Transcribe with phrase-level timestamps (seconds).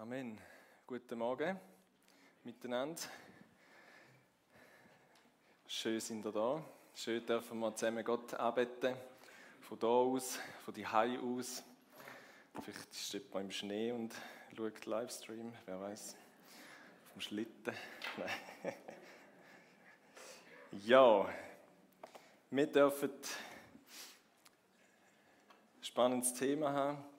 [0.00, 0.38] Amen.
[0.86, 1.58] Guten Morgen
[2.44, 3.02] miteinander.
[5.66, 6.64] Schön sind ihr da.
[6.94, 8.94] Schön dürfen wir zusammen Gott anbeten.
[9.60, 11.64] Von da aus, von die Hai aus.
[12.62, 14.14] Vielleicht steht man im Schnee und
[14.56, 16.14] schaut Livestream, wer weiß.
[17.12, 17.74] Vom Schlitten.
[18.16, 18.74] Nein.
[20.84, 21.28] Ja,
[22.50, 23.24] wir dürfen ein
[25.82, 27.17] spannendes Thema haben.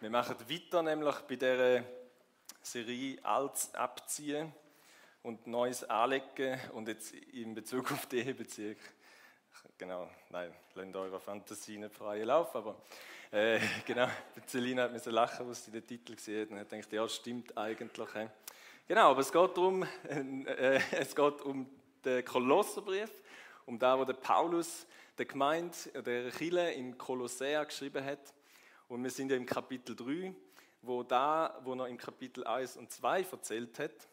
[0.00, 1.82] Wir machen weiter nämlich bei der
[2.62, 4.52] Serie Altes abziehen
[5.24, 8.76] und Neues anlegen und jetzt in Bezug auf die Ehebeziehung.
[9.76, 12.80] Genau, nein, lasst eurer Fantasie nicht freien Lauf, aber
[13.32, 14.06] äh, genau,
[14.46, 17.58] Celina hat müssen lachen, als sie den Titel gesehen hat und hat gedacht, ja, stimmt
[17.58, 18.14] eigentlich.
[18.14, 18.28] Äh.
[18.86, 21.68] Genau, aber es geht darum, äh, es geht um
[22.04, 23.10] den Kolosserbrief,
[23.66, 24.86] um da, wo der Paulus
[25.18, 28.32] der Gemeinde, der Chile in Kolossea geschrieben hat.
[28.88, 30.34] Und wir sind ja im Kapitel 3,
[30.80, 34.08] wo da, wo er im Kapitel 1 und 2 erzählt hat,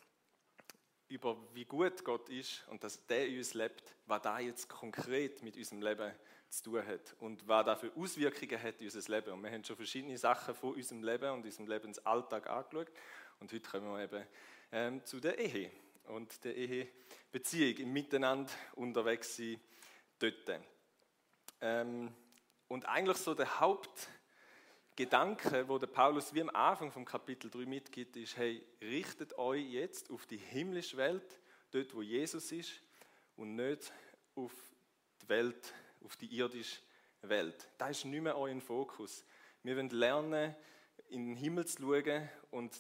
[1.08, 5.42] über wie gut Gott ist und dass der in uns lebt, was da jetzt konkret
[5.44, 6.12] mit unserem Leben
[6.50, 9.32] zu tun hat und was da für Auswirkungen hat in unser Leben.
[9.32, 12.92] Und wir haben schon verschiedene Sachen von unserem Leben und unserem Lebensalltag angeschaut.
[13.40, 14.28] Und heute kommen wir eben
[14.74, 15.72] ähm, zu der Ehe
[16.08, 19.58] und der Ehebeziehung, im Miteinander unterwegs sein
[20.20, 20.60] dort.
[21.62, 22.14] Ähm,
[22.68, 24.10] und eigentlich so der Haupt
[24.96, 29.66] Gedanke, wo der Paulus wie am Anfang vom Kapitel 3 mitgibt, ist, hey, richtet euch
[29.70, 31.40] jetzt auf die himmlische Welt,
[31.72, 32.72] dort wo Jesus ist,
[33.36, 33.92] und nicht
[34.36, 34.54] auf
[35.22, 36.80] die Welt, auf die irdische
[37.24, 37.68] Welt.
[37.78, 39.26] Da ist nicht mehr euer Fokus.
[39.64, 40.56] Wir wollen lernen,
[41.10, 42.74] in den Himmel zu schauen und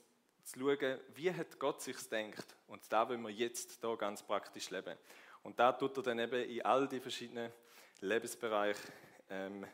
[0.43, 2.45] zu schauen, wie hat Gott sich denkt.
[2.67, 4.97] Und da wollen wir jetzt da ganz praktisch leben.
[5.43, 7.51] Und da tut er dann eben in all die verschiedenen
[7.99, 8.79] Lebensbereiche
[9.29, 9.65] ähm,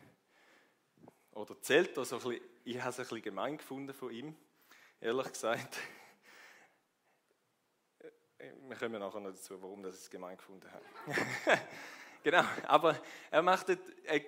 [1.34, 4.36] oder zählt das so ein bisschen, ich habe es ein bisschen gemein gefunden von ihm,
[5.00, 5.78] ehrlich gesagt.
[8.68, 11.62] Wir kommen nachher noch dazu, warum das es gemein gefunden habe.
[12.24, 14.22] genau, aber er, macht, er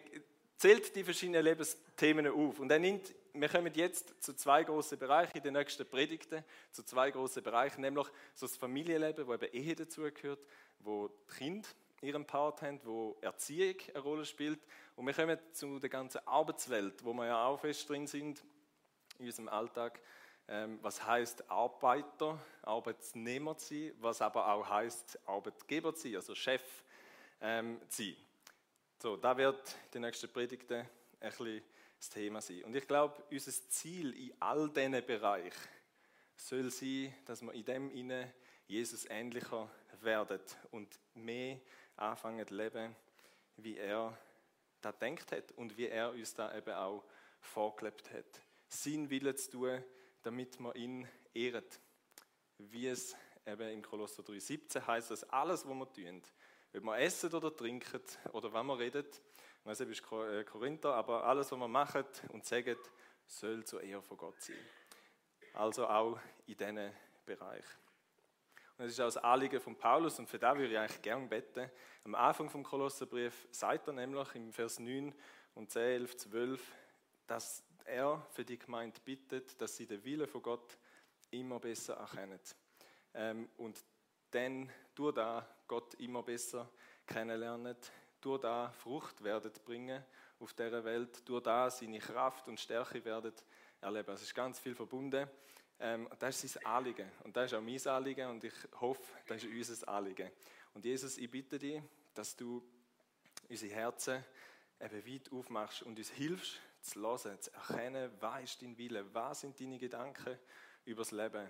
[0.58, 5.38] zählt die verschiedenen Lebensthemen auf und er nimmt, wir kommen jetzt zu zwei großen Bereichen
[5.38, 9.76] in den nächsten Predigten, zu zwei großen Bereichen, nämlich so das Familienleben, wo eben Ehe
[9.76, 10.46] dazugehört,
[10.80, 11.68] wo Kinder
[12.04, 14.60] ihren Part haben, wo Erziehung eine Rolle spielt.
[14.96, 18.44] Und wir kommen zu der ganzen Arbeitswelt, wo wir ja auch fest drin sind
[19.20, 20.00] in unserem Alltag.
[20.48, 26.36] Ähm, was heißt Arbeiter, Arbeitnehmer zu sein, was aber auch heißt Arbeitgeber zu sein, also
[26.36, 26.62] Chef
[27.40, 28.16] ähm, zu sein.
[29.02, 31.62] So, da wird die nächste Predigten ein bisschen
[31.98, 32.64] das Thema sein.
[32.66, 35.70] Und ich glaube, unser Ziel in all diesen Bereichen
[36.36, 38.34] soll sein, dass wir in dem inne
[38.68, 39.70] Jesus ähnlicher
[40.04, 40.42] werden
[40.72, 41.60] und mehr
[41.96, 42.96] anfangen zu leben,
[43.58, 44.18] wie er
[44.82, 47.04] da denkt hat und wie er uns da eben auch
[47.40, 48.42] vorgelebt hat.
[48.68, 49.84] Sein Wille zu tun,
[50.22, 51.80] damit man ihn ehrt.
[52.58, 53.16] Wie es
[53.46, 56.22] eben im Kolosser 3,17 heißt, dass alles, was wir tun,
[56.76, 60.94] ob wir essen oder trinken oder wenn wir reden, ich weiß nicht, du bist Korinther,
[60.96, 62.78] aber alles, was wir machen und sagen,
[63.26, 64.58] soll zur Ehre von Gott sein.
[65.54, 66.92] Also auch in diesen
[67.26, 67.64] Bereich.
[68.78, 71.28] Und das ist auch das Anliegen von Paulus und für das würde ich eigentlich gerne
[71.28, 71.70] beten.
[72.06, 75.14] Am Anfang vom Kolosserbrief sagt er nämlich im Vers 9
[75.54, 76.76] und 10, 11, 12,
[77.28, 80.80] dass er für die Gemeinde bittet, dass sie den Willen von Gott
[81.30, 82.40] immer besser erkennen.
[83.14, 83.84] Ähm, und
[84.32, 86.68] dann durch da Gott immer besser
[87.06, 87.76] kennenlernen,
[88.22, 90.04] durch da Frucht werden bringen
[90.40, 93.34] auf dieser Welt, durch da seine Kraft und Stärke werden
[93.82, 94.14] erleben.
[94.14, 95.30] Es ist ganz viel verbunden
[95.80, 97.10] ähm, das ist sein Anliegen.
[97.24, 100.30] Und das ist auch mein Anliegen und ich hoffe, das ist unser Anliegen.
[100.74, 101.82] Und Jesus, ich bitte dich,
[102.14, 102.64] dass du
[103.50, 104.24] unsere Herzen
[104.80, 109.42] eben weit aufmachst und uns hilfst, zu hören, zu erkennen, was ist dein Wille, was
[109.42, 110.38] sind deine Gedanken
[110.86, 111.48] über das Leben,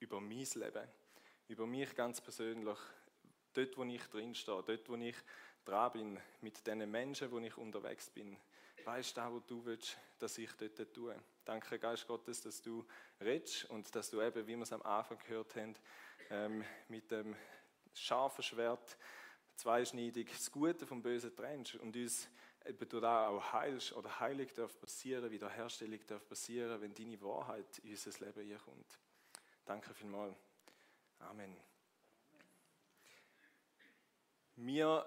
[0.00, 0.88] über mein Leben,
[1.48, 2.78] über mich ganz persönlich,
[3.52, 5.16] dort, wo ich drinstehe, dort, wo ich
[5.64, 8.36] dran bin, mit den Menschen, wo ich unterwegs bin.
[8.84, 11.16] Weißt du, was du willst, dass ich dort tue?
[11.44, 12.84] Danke, Geist Gottes, dass du
[13.20, 15.74] redest und dass du eben, wie wir es am Anfang gehört haben,
[16.30, 17.36] ähm, mit dem
[17.94, 18.96] scharfen Schwert
[19.56, 22.28] zweischneidig das Gute vom Bösen trennst und uns
[22.64, 27.78] eben du da auch heilst oder Heilig darf passieren, Wiederherstellung darf passieren, wenn deine Wahrheit
[27.78, 28.98] in unser Leben hier kommt.
[29.64, 30.36] Danke vielmals.
[31.18, 31.56] Amen.
[34.56, 35.06] Wir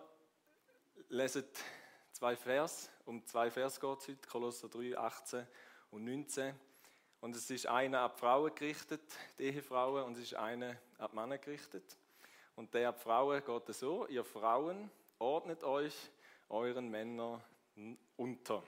[1.09, 1.45] lesen
[2.23, 2.89] zwei Vers.
[3.03, 5.45] Um zwei Vers geht es heute, Kolosser 3, 18
[5.91, 6.57] und 19.
[7.19, 9.01] Und es ist einer die Frauen gerichtet,
[9.37, 11.83] die Ehefrauen, und es ist einer die Männer gerichtet.
[12.55, 14.89] Und der die Frauen geht so: Ihr Frauen,
[15.19, 15.93] ordnet euch
[16.47, 17.43] euren Männern
[18.15, 18.63] unter.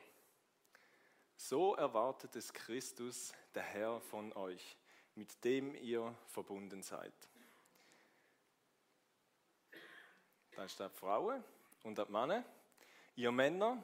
[1.37, 4.75] So erwartet es Christus, der Herr von euch,
[5.13, 7.13] mit dem ihr verbunden seid.
[10.57, 11.41] Da steht Frauen
[11.83, 12.43] und die Männer.
[13.17, 13.81] Ihr Männer,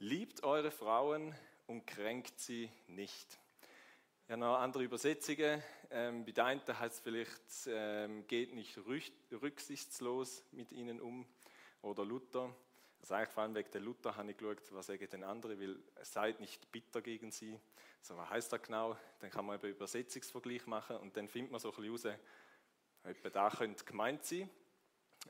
[0.00, 1.34] liebt eure Frauen
[1.66, 3.26] und kränkt sie nicht.
[4.28, 5.62] Ja, noch andere Übersetzungen.
[5.90, 8.78] Ähm, bei der einen heißt es vielleicht, ähm, geht nicht
[9.32, 11.24] rücksichtslos mit ihnen um.
[11.80, 12.54] Oder Luther.
[13.00, 15.78] Also eigentlich vor allem wegen der Luther habe ich geschaut, was sagen denn andere, weil
[16.02, 17.58] seid nicht bitter gegen sie.
[18.02, 18.94] So, was heißt das genau?
[19.20, 22.18] Dann kann man einen Übersetzungsvergleich machen und dann findet man so ein bisschen raus,
[23.04, 24.50] etwa da könnte gemeint sein.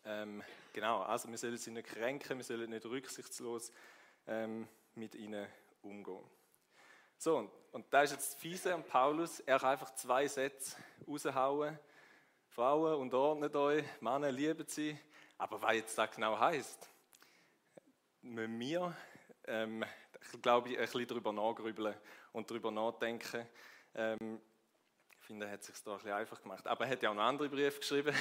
[0.05, 3.73] Ähm, genau, also wir sollen sie nicht kränken, wir sollen nicht rücksichtslos
[4.27, 5.47] ähm, mit ihnen
[5.83, 6.25] umgehen.
[7.19, 10.77] So, und, und da ist jetzt Fiese an Paulus, er kann einfach zwei Sätze
[11.09, 11.79] raushauen.
[12.49, 14.99] Frauen, unterordnet euch, Männer, lieben sie.
[15.39, 16.89] Aber was jetzt das genau heißt,
[18.23, 18.97] müssen wir,
[19.47, 19.85] ähm,
[20.41, 21.95] glaube ich, ein bisschen darüber nachgrübeln
[22.33, 23.47] und darüber nachdenken.
[23.95, 24.41] Ähm,
[25.27, 26.69] ich finde, er hat sich da ein bisschen einfach gemacht.
[26.69, 28.15] Aber er hat ja auch noch andere Briefe geschrieben,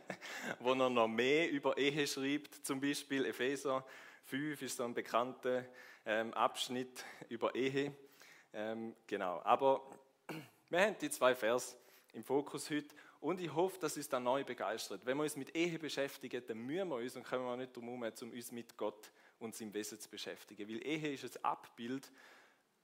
[0.60, 2.66] wo er noch mehr über Ehe schreibt.
[2.66, 3.82] Zum Beispiel Epheser
[4.24, 5.64] 5 ist so ein bekannter
[6.04, 7.96] ähm, Abschnitt über Ehe.
[8.52, 9.40] Ähm, genau.
[9.44, 9.80] Aber
[10.68, 11.74] wir haben die zwei Vers
[12.12, 15.06] im Fokus heute und ich hoffe, dass uns das neu begeistert.
[15.06, 18.02] Wenn wir uns mit Ehe beschäftigen, dann müssen wir uns und können wir nicht darum
[18.02, 20.68] herum, um uns mit Gott und seinem Wesen zu beschäftigen.
[20.68, 22.12] Weil Ehe ist ein Abbild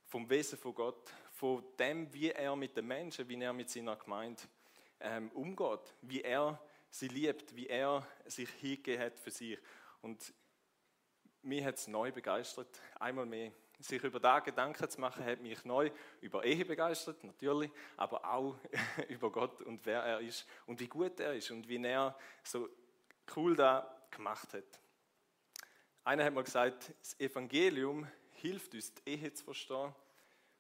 [0.07, 3.95] vom Wesen von Gott, von dem, wie er mit den Menschen, wie er mit seiner
[3.95, 4.43] Gemeinde
[4.99, 9.57] ähm, umgeht, wie er sie liebt, wie er sich hingegeben hat für sie.
[10.03, 10.35] Und
[11.43, 13.53] mich hat es neu begeistert, einmal mehr.
[13.79, 18.57] Sich über da Gedanken zu machen, hat mich neu über Ehe begeistert, natürlich, aber auch
[19.09, 22.69] über Gott und wer er ist und wie gut er ist und wie er so
[23.37, 24.81] cool da gemacht hat.
[26.03, 29.95] Einer hat mal gesagt, das Evangelium hilft uns, die Ehe zu verstehen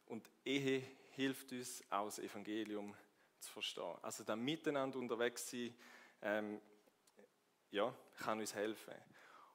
[0.09, 2.95] und Ehe hilft uns auch das Evangelium
[3.39, 3.95] zu verstehen.
[4.03, 5.75] Also da miteinander unterwegs sein,
[6.23, 6.61] ähm,
[7.71, 8.95] ja, kann uns helfen.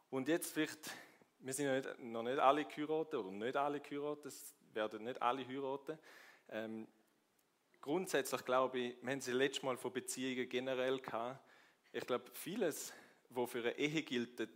[0.09, 0.91] Und jetzt vielleicht,
[1.39, 5.21] wir sind noch nicht, noch nicht alle geheiratet oder nicht alle geheiratet, es werden nicht
[5.21, 5.97] alle heiraten.
[6.50, 6.88] Ähm,
[7.81, 11.44] grundsätzlich glaube ich, wir haben sie letztes Mal von Beziehungen generell gehabt.
[11.91, 12.94] Ich glaube, vieles,
[13.29, 14.47] was für eine Ehe gilt,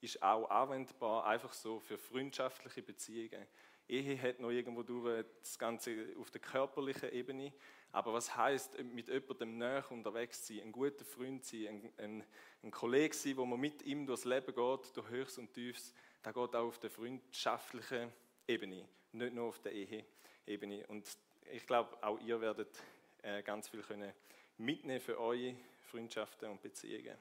[0.00, 3.46] ist auch anwendbar einfach so für freundschaftliche Beziehungen.
[3.88, 7.52] Ehe hat noch irgendwo durch das Ganze auf der körperlichen Ebene.
[7.92, 12.24] Aber was heißt mit jemandem näher unterwegs sein, ein guter Freund sein, ein, ein,
[12.62, 15.92] ein Kollege sein, wo man mit ihm durchs Leben geht, durch Höchst und Tiefs,
[16.22, 18.10] da geht auch auf der freundschaftlichen
[18.48, 20.86] Ebene, nicht nur auf der Ehe-Ebene.
[20.86, 21.06] Und
[21.52, 22.82] ich glaube, auch ihr werdet
[23.22, 24.12] äh, ganz viel können
[24.58, 25.54] mitnehmen für eure
[25.90, 27.16] Freundschaften und Beziehungen.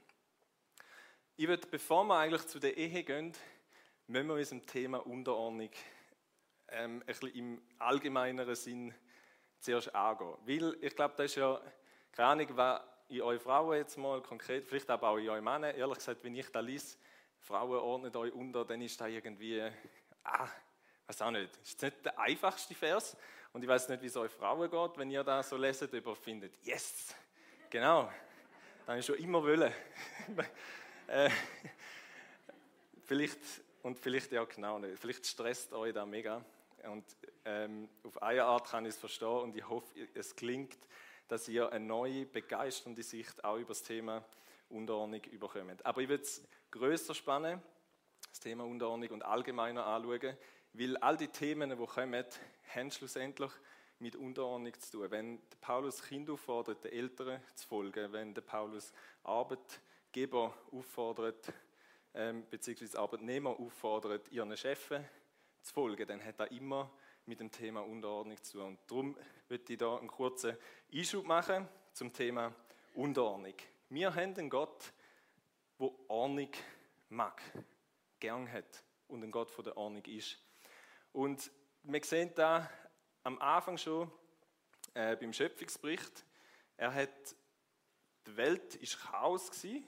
[1.37, 3.33] Ich würde, bevor wir eigentlich zu der Ehe gehen,
[4.07, 5.69] müssen wir unserem Thema Unterordnung
[6.71, 8.93] ähm, ein bisschen im allgemeineren Sinn
[9.59, 10.35] zuerst angehen.
[10.45, 11.61] Weil ich glaube, das ist ja
[12.11, 15.73] keine Ahnung, was in euch Frauen jetzt mal konkret, vielleicht aber auch in euch Männer,
[15.73, 16.97] ehrlich gesagt, wenn ich da lese,
[17.39, 19.61] Frauen ordnet euch unter, dann ist da irgendwie,
[20.23, 20.47] ah,
[21.07, 23.17] weiß auch nicht, ist nicht der einfachste Vers.
[23.53, 26.15] Und ich weiß nicht, wie es euch Frauen geht, wenn ihr da so leset, über
[26.15, 27.13] findet, yes,
[27.69, 28.09] genau,
[28.85, 29.73] dann ist schon immer wollen.
[31.07, 31.29] äh,
[33.03, 33.39] vielleicht,
[33.83, 36.43] und vielleicht ja genau nicht, vielleicht stresst euch da mega.
[36.87, 37.05] Und
[37.45, 40.77] ähm, auf eine Art kann ich es verstehen und ich hoffe, es klingt,
[41.27, 44.23] dass ihr eine neue, begeisternde Sicht auch über das Thema
[44.69, 45.85] Unterordnung überkommt.
[45.85, 47.61] Aber ich will es grösser spannen,
[48.29, 50.37] das Thema Unterordnung und allgemeiner anschauen,
[50.73, 52.25] weil all die Themen, die kommen,
[52.73, 53.51] haben schlussendlich
[53.99, 55.11] mit Unterordnung zu tun.
[55.11, 58.91] Wenn Paulus Kind auffordert, den Eltern zu folgen, wenn Paulus
[59.23, 61.53] Arbeitgeber auffordert,
[62.13, 65.05] ähm, beziehungsweise Arbeitnehmer auffordert, ihren Chefen
[65.61, 66.91] zu folgen, dann hat er immer
[67.25, 68.67] mit dem Thema Unterordnung zu tun.
[68.67, 69.17] Und darum
[69.49, 70.57] möchte ich da einen kurzen
[70.93, 72.53] Einschub machen zum Thema
[72.95, 73.55] Unterordnung.
[73.89, 74.93] Wir haben einen Gott,
[75.79, 76.49] der Ordnung
[77.09, 77.41] mag,
[78.19, 80.37] gern hat und ein Gott von der Ordnung ist.
[81.11, 81.51] Und
[81.83, 82.69] wir sehen da
[83.23, 84.11] am Anfang schon
[84.93, 86.25] äh, beim Schöpfungsbericht,
[86.77, 87.35] er hat,
[88.25, 89.87] die Welt ist Chaos gewesen,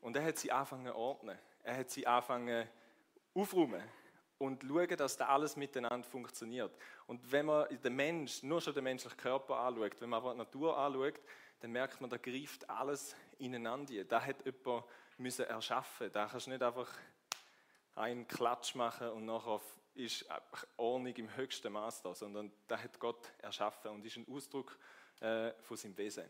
[0.00, 1.38] und er hat sie angefangen zu ordnen.
[1.62, 2.68] Er hat sie angefangen
[3.32, 3.82] aufräumen
[4.44, 6.72] und schauen, dass da alles miteinander funktioniert.
[7.06, 10.38] Und wenn man den Mensch, nur schon den menschlichen Körper anschaut, wenn man aber die
[10.38, 11.20] Natur anschaut,
[11.60, 14.04] dann merkt man, da greift alles ineinander.
[14.04, 14.84] Da hat jemand
[15.18, 16.10] müssen erschaffen.
[16.12, 16.88] Da kannst du nicht einfach
[17.94, 19.60] einen Klatsch machen und nachher
[19.94, 20.26] ist
[20.76, 24.76] Ordnung im höchsten Maß da, sondern da hat Gott erschaffen und ist ein Ausdruck
[25.20, 26.24] äh, von seinem Wesen.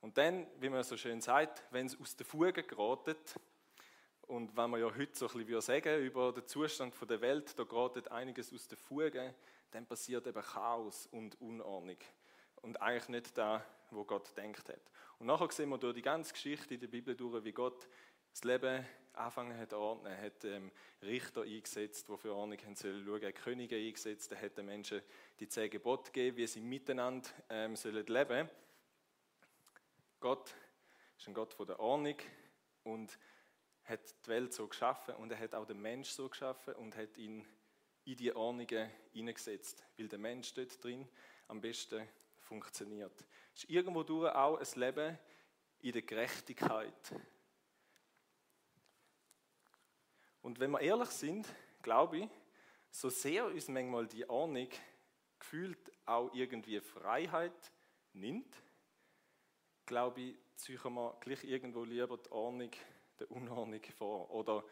[0.00, 3.34] Und dann, wie man so schön sagt, wenn es aus der Fuge geratet,
[4.28, 7.64] und wenn man ja heute so ein bisschen sagen über den Zustand der Welt, da
[7.64, 9.34] geratet einiges aus der Fuge,
[9.70, 11.96] dann passiert eben Chaos und Unordnung.
[12.56, 14.80] Und eigentlich nicht da, wo Gott denkt hat.
[15.18, 17.88] Und nachher sehen wir durch die ganze Geschichte in der Bibel durch, wie Gott
[18.30, 20.12] das Leben angefangen hat zu ordnen.
[20.12, 20.70] Er hat ähm,
[21.02, 24.66] Richter eingesetzt, die für Ordnung haben sollen schauen, er hat Könige eingesetzt, er hat den
[24.66, 25.00] Menschen
[25.40, 28.48] die zehn Gebote gegeben, wie sie miteinander ähm, sollen leben
[30.20, 30.54] Gott
[31.16, 32.16] ist ein Gott von der Ordnung
[32.84, 33.18] und
[33.88, 37.16] hat die Welt so geschaffen und er hat auch den Mensch so geschaffen und hat
[37.16, 37.46] ihn
[38.04, 41.08] in die Ordnungen hineingesetzt, weil der Mensch dort drin
[41.48, 42.06] am besten
[42.38, 43.24] funktioniert.
[43.54, 45.18] Es ist irgendwo durch auch ein Leben
[45.80, 47.14] in der Gerechtigkeit.
[50.42, 51.46] Und wenn wir ehrlich sind,
[51.82, 52.28] glaube ich,
[52.90, 54.68] so sehr uns manchmal die Ordnung
[55.38, 57.72] gefühlt auch irgendwie Freiheit
[58.14, 58.56] nimmt,
[59.84, 62.70] glaube ich, ziehen wir gleich irgendwo lieber die Ordnung
[63.20, 64.30] der Unordnung vor.
[64.30, 64.64] Oder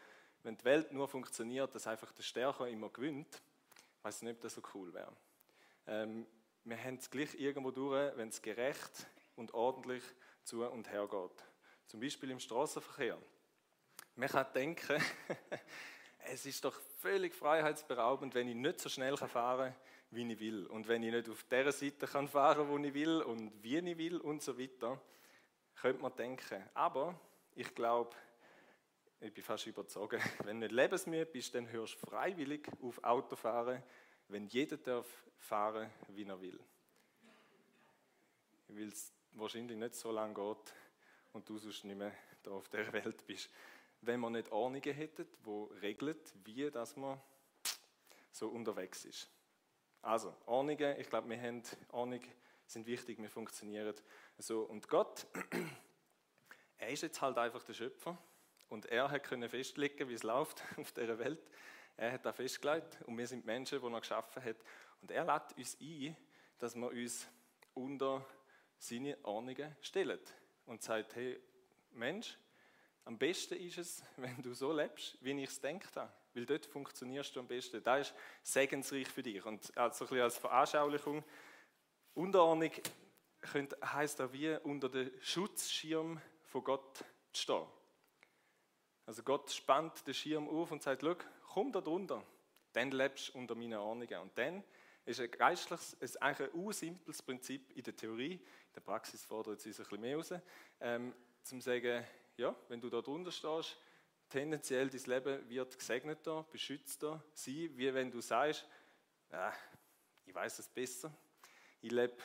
[0.43, 3.41] wenn die Welt nur funktioniert, dass einfach der Stärker immer gewinnt,
[4.03, 5.13] weiß ich nicht, ob das so cool wäre.
[5.87, 6.25] Ähm,
[6.63, 10.03] wir haben es gleich irgendwo durch, wenn es gerecht und ordentlich
[10.43, 11.45] zu und her geht.
[11.87, 13.17] Zum Beispiel im Straßenverkehr.
[14.15, 15.01] Man kann denken,
[16.31, 20.65] es ist doch völlig freiheitsberaubend, wenn ich nicht so schnell fahren kann, wie ich will.
[20.65, 23.97] Und wenn ich nicht auf der Seite kann fahren wo ich will und wie ich
[23.97, 24.99] will und so weiter,
[25.75, 26.63] könnte man denken.
[26.73, 27.19] Aber
[27.55, 28.15] ich glaube,
[29.19, 33.81] ich bin fast überzogen, wenn du nicht lebensmüde bist, dann hörst du freiwillig auf Autofahren,
[34.27, 35.07] wenn jeder darf
[35.37, 36.59] fahren, wie er will.
[38.67, 40.73] Weil es wahrscheinlich nicht so lange geht
[41.33, 43.49] und du sonst nicht mehr da auf der Welt bist.
[44.01, 47.19] Wenn man nicht Ordnungen hätten, wo regelt, wie dass man
[48.31, 49.29] so unterwegs ist.
[50.01, 52.27] Also, Ordnungen, ich glaube, wir haben Ordnungen
[52.67, 53.95] sind wichtig, wir funktionieren
[54.37, 54.61] so.
[54.63, 55.25] Und Gott,
[56.77, 58.17] er ist jetzt halt einfach der Schöpfer
[58.69, 61.49] und er hat können festlegen, wie es läuft auf dieser Welt.
[61.95, 64.57] Er hat da festgelegt und wir sind Menschen, die er geschaffen hat.
[65.01, 66.15] Und er lädt uns ein,
[66.59, 67.27] dass wir uns
[67.73, 68.25] unter
[68.77, 70.19] seine Ordnungen stellen
[70.65, 71.39] und sagt, hey
[71.91, 72.37] Mensch,
[73.05, 76.11] am besten ist es, wenn du so lebst, wie ich es gedacht habe.
[76.33, 77.81] Weil dort funktionierst du am besten.
[77.81, 79.43] Das ist segensreich für dich.
[79.43, 81.23] Und also ein als Veranschaulichung,
[82.13, 82.71] Unterordnung
[83.83, 86.97] heisst auch wie unter dem Schutzschirm von Gott
[87.31, 87.76] zu stehen.
[89.07, 91.01] Also Gott spannt den Schirm auf und sagt,
[91.53, 92.21] komm da drunter,
[92.73, 94.19] dann lebst du unter meinen Ordnungen.
[94.19, 94.61] Und dann
[95.05, 99.59] ist ein geistliches, ist eigentlich ein simples Prinzip in der Theorie, in der Praxis fordert
[99.59, 100.33] es uns ein bisschen mehr raus,
[100.81, 102.03] ähm, zum sagen,
[102.35, 103.77] ja, wenn du da drunter stehst,
[104.29, 108.67] tendenziell dein Leben wird gesegneter, beschützter sein, wie wenn du sagst,
[109.29, 109.51] äh,
[110.25, 111.15] ich weiß es besser,
[111.79, 112.17] ich lebe,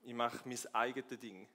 [0.00, 1.46] ich mache mein eigenes Ding.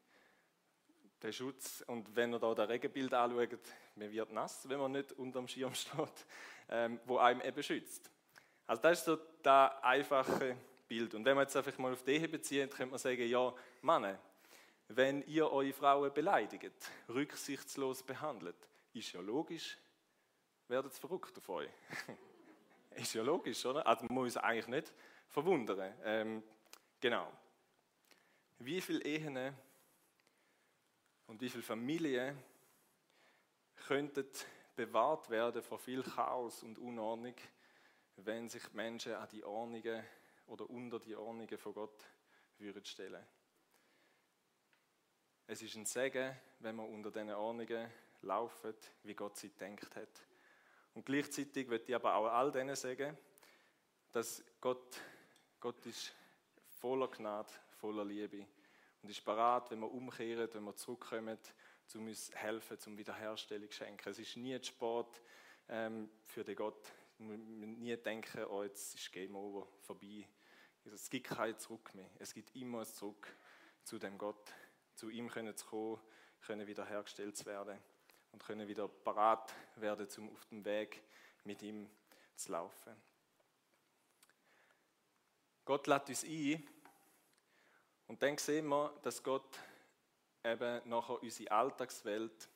[1.23, 3.59] Der Schutz, und wenn ihr da das Regenbild anschaut,
[3.95, 6.25] man wird nass, wenn man nicht unter dem Schirm steht,
[6.69, 8.09] ähm, wo einem eben schützt.
[8.67, 11.13] Also das ist so das einfache Bild.
[11.13, 14.19] Und wenn man jetzt einfach mal auf die bezieht, könnte man sagen, ja, Männer,
[14.87, 19.77] wenn ihr eure Frauen beleidigt, rücksichtslos behandelt, ist ja logisch,
[20.67, 21.69] werdet ihr verrückt auf euch.
[22.91, 23.85] ist ja logisch, oder?
[23.85, 24.93] Also man muss eigentlich nicht
[25.27, 25.93] verwundern.
[26.03, 26.43] Ähm,
[26.99, 27.31] genau.
[28.59, 29.53] Wie viele Ehen
[31.27, 32.37] und wie viele Familien
[33.87, 34.25] könnten
[34.75, 37.35] bewahrt werden vor viel Chaos und Unordnung,
[38.17, 40.03] wenn sich die Menschen an die Ordnungen
[40.47, 42.03] oder unter die Ordnungen von Gott
[42.57, 43.23] würden stellen.
[45.47, 47.89] Es ist ein Segen, wenn man unter diesen Ordnungen
[48.21, 48.73] laufen,
[49.03, 50.21] wie Gott sie denkt hat.
[50.93, 53.17] Und gleichzeitig wird ich aber auch all denen sagen,
[54.11, 54.97] dass Gott,
[55.59, 56.13] Gott ist
[56.79, 58.47] voller Gnade, voller Liebe
[59.03, 61.37] und ist bereit, wenn wir umkehren, wenn wir zurückkommen,
[61.87, 64.09] zu uns helfen, zum Wiederherstellung zu schenken.
[64.09, 65.21] Es ist nie zu spät
[65.69, 66.91] ähm, für den Gott.
[67.17, 70.27] Wir nie denken, oh, jetzt ist Game Over, vorbei.
[70.83, 72.09] Es gibt kein Zurück mehr.
[72.19, 73.35] Es gibt immer ein Zurück
[73.83, 74.53] zu dem Gott,
[74.95, 75.99] zu ihm können zu kommen,
[76.41, 77.79] können wiederhergestellt zu werden
[78.31, 81.03] und können wieder parat werden, um auf dem Weg
[81.43, 81.89] mit ihm
[82.35, 82.95] zu laufen.
[85.63, 86.67] Gott lädt uns ein
[88.07, 89.57] und dann sehen wir, dass Gott
[90.45, 92.49] eben nachher unsere Alltagswelt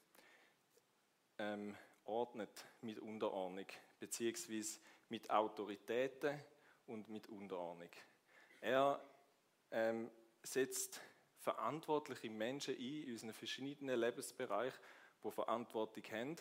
[1.38, 3.66] ähm, ordnet mit Unterordnung,
[4.00, 4.80] beziehungsweise
[5.10, 6.40] mit Autoritäten
[6.86, 7.90] und mit Unterordnung.
[8.62, 9.02] Er
[9.72, 10.10] ähm,
[10.44, 11.02] setzt
[11.38, 14.80] verantwortliche Menschen ein in unseren verschiedenen Lebensbereichen,
[15.24, 16.36] die Verantwortung haben.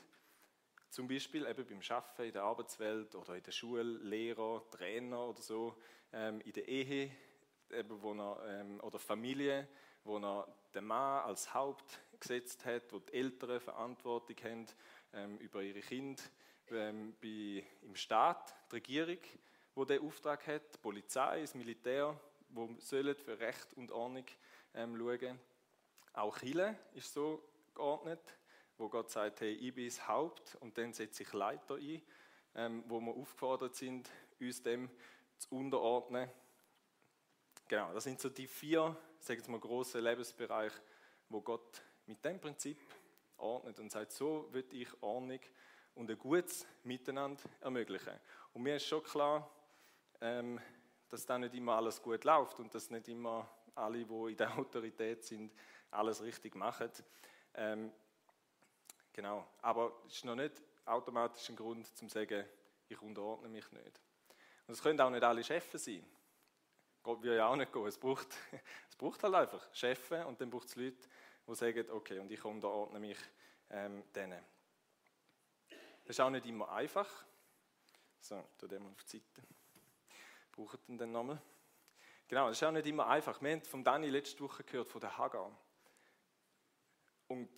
[0.91, 5.43] Zum Beispiel eben beim Arbeiten in der Arbeitswelt oder in der Schule, Lehrer, Trainer oder
[5.43, 5.77] so,
[6.13, 7.11] ähm, in der Ehe
[7.71, 9.69] eben, wo er, ähm, oder Familie,
[10.05, 14.67] wo er den Mann als Haupt gesetzt hat, wo die Eltern Verantwortung haben
[15.13, 16.23] ähm, über ihre Kinder,
[16.71, 19.19] ähm, bei, im Staat, die Regierung,
[19.75, 22.19] wo der Auftrag hat, die Polizei, das Militär,
[22.51, 24.25] wo sollen für Recht und Ordnung
[24.75, 25.41] ähm, schauen.
[26.13, 27.43] Auch Chile ist so
[27.75, 28.23] geordnet,
[28.77, 32.03] wo Gott sagt, hey, ich bin das Haupt und dann setze ich Leiter ein,
[32.55, 34.09] ähm, wo wir aufgefordert sind,
[34.39, 34.89] uns dem
[35.39, 36.31] zu unterordnen.
[37.67, 40.81] Genau, das sind so die vier, sagen wir mal, große Lebensbereiche,
[41.29, 42.79] wo Gott mit dem Prinzip
[43.37, 45.41] ordnet und sagt, so wird ich Ordnung
[45.95, 48.15] und ein gutes Miteinander ermöglichen.
[48.53, 49.51] Und mir ist schon klar,
[50.21, 50.61] ähm,
[51.09, 54.55] dass da nicht immer alles gut läuft und dass nicht immer alle, die in der
[54.59, 55.53] Autorität sind,
[55.91, 56.91] alles richtig machen.
[57.55, 57.93] Ähm,
[59.13, 62.45] genau, aber es ist noch nicht automatisch ein Grund, zu sagen,
[62.89, 64.01] ich unterordne mich nicht.
[64.67, 66.05] Und es können auch nicht alle Chefs sein.
[67.03, 67.87] Gott will ja auch nicht gehen.
[67.87, 68.29] Es braucht,
[68.89, 71.09] es braucht halt einfach Chefs und dann braucht es Leute,
[71.47, 73.19] die sagen, okay, und ich unterordne mich
[73.71, 74.45] ähm, denen.
[76.05, 77.09] Das ist auch nicht immer einfach.
[78.21, 79.47] So, tu den mal auf die Seite.
[80.53, 81.41] Braucht ihr den nochmal?
[82.27, 83.41] Genau, das ist auch nicht immer einfach.
[83.41, 85.51] Wir haben von Dani letzte Woche gehört, von der Hagar.
[87.27, 87.49] Und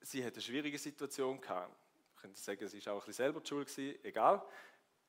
[0.00, 1.76] sie hat eine schwierige Situation gehabt.
[2.14, 3.78] Ich könnte sagen, sie war auch ein bisschen selber die Schuld.
[4.04, 4.44] Egal.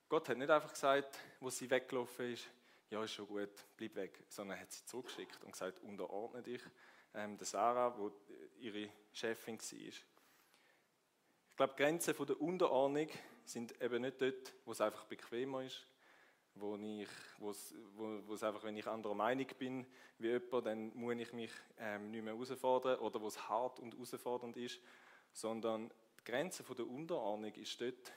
[0.09, 2.47] Gott hat nicht einfach gesagt, wo sie weggelaufen ist,
[2.89, 6.61] ja, ist schon gut, bleib weg, sondern hat sie zurückgeschickt und gesagt, unterordne dich
[7.13, 8.11] ähm, der Sarah, wo
[8.59, 9.79] ihre Chefin war.
[9.79, 10.05] Ich
[11.55, 13.09] glaube, die Grenzen der Unterordnung
[13.43, 15.85] sind eben nicht dort, wo es einfach bequemer ist,
[16.55, 19.85] wo, ich, wo, es, wo, wo es einfach, wenn ich anderer Meinung bin
[20.19, 23.93] wie jemand, dann muss ich mich ähm, nicht mehr herausfordern oder wo es hart und
[23.93, 24.79] herausfordernd ist,
[25.33, 25.89] sondern
[26.19, 28.11] die Grenze der Unterordnung ist dort,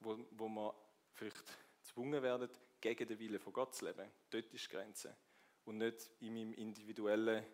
[0.00, 0.72] wo, wo man
[1.12, 1.44] vielleicht
[1.82, 2.48] gezwungen werden,
[2.80, 4.10] gegen den Willen von Gott zu leben.
[4.30, 5.16] Dort ist die Grenze.
[5.64, 7.44] Und nicht in meinem individuellen,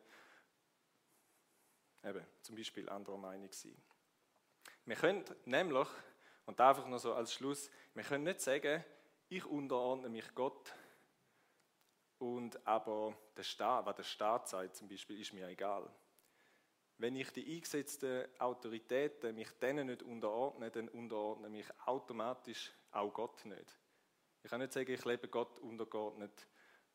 [2.03, 3.77] eben, zum Beispiel anderer Meinung sein.
[4.85, 5.89] Wir können nämlich,
[6.47, 8.85] und einfach noch so als Schluss, wir können nicht sagen,
[9.29, 10.73] ich unterordne mich Gott
[12.19, 15.91] und aber der Staat, was der Staat sagt zum Beispiel, ist mir egal.
[16.99, 23.45] Wenn ich die eingesetzten Autoritäten mich denen nicht unterordne, dann unterordne mich automatisch auch Gott
[23.47, 23.79] nicht.
[24.45, 26.47] Ich kann nicht sagen, ich lebe Gott untergeordnet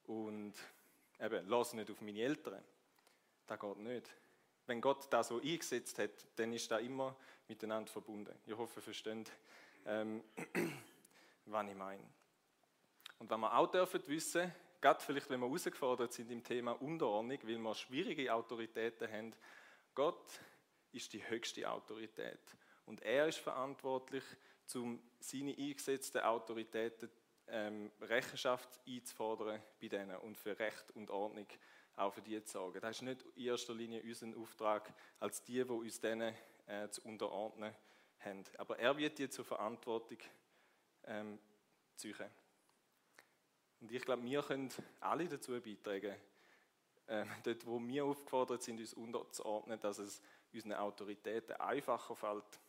[0.05, 0.53] und
[1.19, 2.63] eben, lasse nicht auf meine Eltern.
[3.47, 4.07] Das geht nicht.
[4.67, 7.15] Wenn Gott das so eingesetzt hat, dann ist das immer
[7.47, 8.35] miteinander verbunden.
[8.45, 9.31] Ich hoffe, ihr versteht,
[9.87, 10.23] ähm,
[11.45, 12.03] was ich meine.
[13.17, 17.39] Und wenn wir auch dürfen wissen, gerade vielleicht, wenn wir herausgefordert sind im Thema Unterordnung,
[17.41, 19.33] weil wir schwierige Autoritäten haben,
[19.95, 20.39] Gott
[20.91, 22.39] ist die höchste Autorität.
[22.85, 24.23] Und er ist verantwortlich,
[24.75, 27.09] um seine eingesetzten Autoritäten
[27.51, 31.47] ähm, Rechenschaft einzufordern bei denen und für Recht und Ordnung
[31.95, 32.79] auch für die zu sorgen.
[32.79, 36.33] Das ist nicht in erster Linie unser Auftrag als die, die uns denen
[36.67, 37.73] äh, zu unterordnen
[38.19, 38.43] haben.
[38.57, 40.17] Aber er wird die zur Verantwortung
[41.05, 41.39] ähm,
[41.95, 42.29] ziehen.
[43.81, 46.15] Und ich glaube, wir können alle dazu beitragen,
[47.07, 50.21] äh, dort, wo wir aufgefordert sind, uns unterzuordnen, dass es
[50.53, 52.59] unseren Autoritäten einfacher fällt,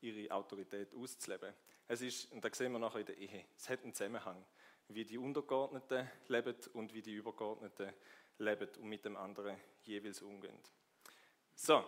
[0.00, 1.54] ihre Autorität auszuleben.
[1.88, 4.44] Es ist, und da sehen wir nachher in der Ehe, es hat einen Zusammenhang,
[4.88, 7.92] wie die Untergeordneten leben und wie die Übergeordneten
[8.38, 10.58] leben und mit dem anderen jeweils umgehen.
[11.54, 11.84] So,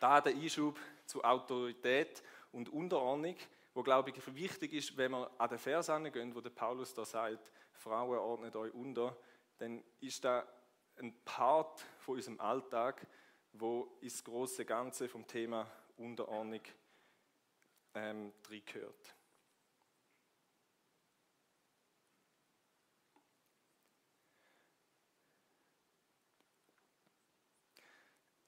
[0.00, 3.36] da der Einschub zu Autorität und Unterordnung,
[3.74, 7.04] wo glaube ich wichtig ist, wenn wir an den Vers angehen, wo der Paulus da
[7.04, 9.16] sagt, Frauen ordnet euch unter,
[9.58, 10.46] dann ist da
[10.96, 13.06] ein Part von unserem Alltag,
[13.52, 16.62] wo ins große Ganze vom Thema Unterordnung
[17.98, 18.32] ähm,
[18.64, 19.14] gehört.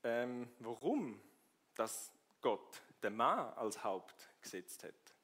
[0.02, 1.20] Ähm, warum
[1.74, 5.14] das Gott den Mann als Haupt gesetzt hat,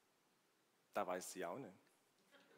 [0.93, 1.75] da weiß sie auch nicht.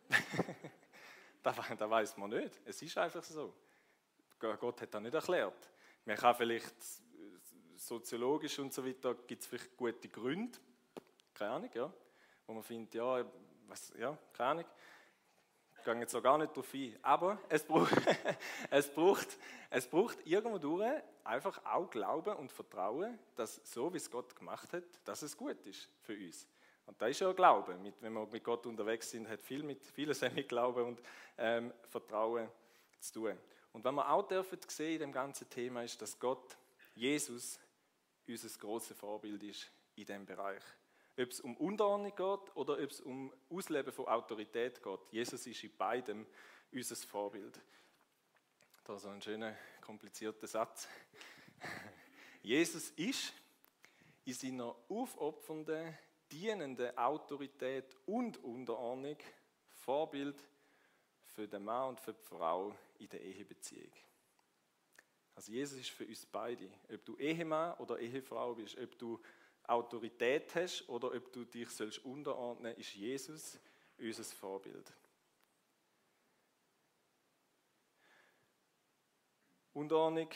[1.43, 2.61] da, da weiß man nicht.
[2.65, 3.55] Es ist einfach so.
[4.39, 5.71] Gott hat das nicht erklärt.
[6.05, 6.75] Man kann vielleicht
[7.77, 10.59] soziologisch und so weiter, gibt es vielleicht gute Gründe,
[11.39, 11.93] keine Ahnung, ja,
[12.47, 13.25] wo man findet, ja,
[13.69, 14.65] was, ja, keine Ahnung,
[15.79, 17.93] ich gehe jetzt so gar nicht darauf ein, aber es braucht,
[18.71, 19.29] es braucht,
[19.71, 24.73] es braucht irgendwo durch einfach auch Glauben und Vertrauen, dass so, wie es Gott gemacht
[24.73, 26.49] hat, dass es gut ist für uns.
[26.87, 27.77] Und da ist ja Glaube.
[27.77, 31.03] Mit, wenn wir mit Gott unterwegs sind, hat viel mit, vieles mit Glauben und
[31.37, 32.49] ähm, Vertrauen
[32.99, 33.39] zu tun.
[33.73, 36.57] Und was wir auch dürfen sehen in dem ganzen Thema ist, dass Gott,
[36.95, 37.61] Jesus,
[38.27, 40.63] unser grosses Vorbild ist in diesem Bereich.
[41.19, 45.01] Ob es um Unterordnung geht oder ob es um Ausleben von Autorität geht.
[45.11, 46.27] Jesus ist in beidem
[46.71, 47.61] unser Vorbild.
[48.85, 50.87] Da so ein schöner, komplizierter Satz.
[52.43, 53.33] Jesus ist
[54.25, 55.99] in seiner aufopfernden,
[56.31, 59.17] dienenden Autorität und Unterordnung
[59.67, 60.37] Vorbild
[61.25, 63.93] für den Mann und für die Frau in der Ehebeziehung.
[65.35, 66.69] Also Jesus ist für uns beide.
[66.93, 69.21] Ob du Ehemann oder Ehefrau bist, ob du
[69.69, 73.59] Autorität hast oder ob du dich sollst unterordnen, ist Jesus
[73.99, 74.93] unser Vorbild.
[79.75, 80.31] Unterordnung,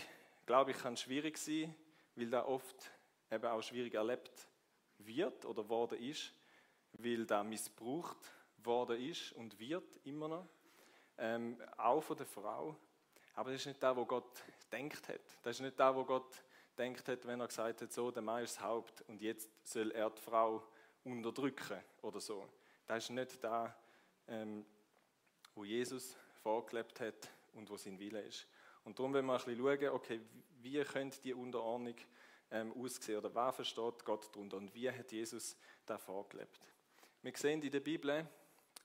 [0.47, 1.75] glaube ich, kann schwierig sein,
[2.15, 2.93] weil da oft
[3.31, 4.47] eben auch schwierig erlebt
[4.99, 6.33] wird oder worden ist,
[6.93, 8.19] weil da missbraucht
[8.59, 10.47] worden ist und wird immer noch,
[11.19, 12.77] ähm, auch von der Frau.
[13.35, 15.21] Aber das ist nicht da, wo Gott denkt hat.
[15.43, 16.43] Das ist nicht da, wo Gott
[16.79, 19.91] denkt hat, wenn er gesagt hat, so, der Mann ist das Haupt und jetzt soll
[19.93, 20.63] er die Frau
[21.05, 22.49] unterdrücken oder so.
[22.87, 23.75] Das ist nicht da,
[24.29, 24.65] ähm,
[25.55, 28.47] wo Jesus vorgelebt hat und wo sein Wille ist.
[28.85, 30.21] Und darum wollen wir ein bisschen schauen, okay,
[30.61, 31.97] wie könnte die Unterordnung
[32.51, 35.57] ähm, aussehen oder was versteht Gott darunter und wie hat Jesus
[35.87, 36.61] da vorgelebt.
[37.23, 38.27] Wir sehen in der Bibel,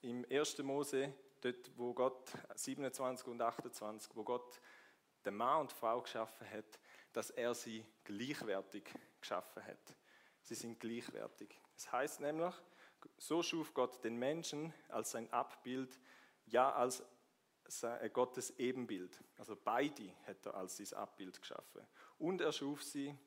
[0.02, 0.60] im 1.
[0.60, 4.60] Mose, dort wo Gott, 27 und 28, wo Gott
[5.26, 6.80] den Mann und die Frau geschaffen hat,
[7.18, 8.84] dass er sie gleichwertig
[9.20, 9.98] geschaffen hat.
[10.40, 11.50] Sie sind gleichwertig.
[11.76, 12.54] Es das heißt nämlich,
[13.18, 16.00] so schuf Gott den Menschen als sein Abbild,
[16.46, 17.04] ja als
[18.14, 19.20] Gottes Ebenbild.
[19.36, 21.82] Also beide hat er als dieses Abbild geschaffen.
[22.20, 23.18] Und er schuf sie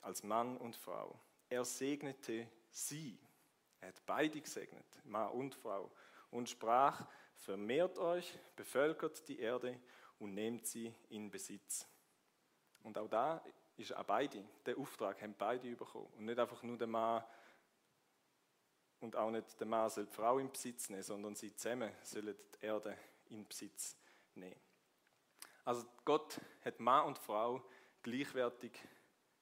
[0.00, 1.20] als Mann und Frau.
[1.50, 3.18] Er segnete sie.
[3.82, 5.92] Er hat beide gesegnet, Mann und Frau.
[6.30, 9.78] Und sprach, vermehrt euch, bevölkert die Erde
[10.18, 11.86] und nehmt sie in Besitz.
[12.84, 13.42] Und auch da
[13.76, 16.06] ist auch beide, der Auftrag haben beide bekommen.
[16.16, 17.24] Und nicht einfach nur der Mann
[19.00, 22.34] und auch nicht der Mann soll die Frau in Besitz nehmen, sondern sie zusammen sollen
[22.54, 22.96] die Erde
[23.30, 23.96] in Besitz
[24.34, 24.58] nehmen.
[25.64, 27.62] Also Gott hat Mann und Frau
[28.02, 28.72] gleichwertig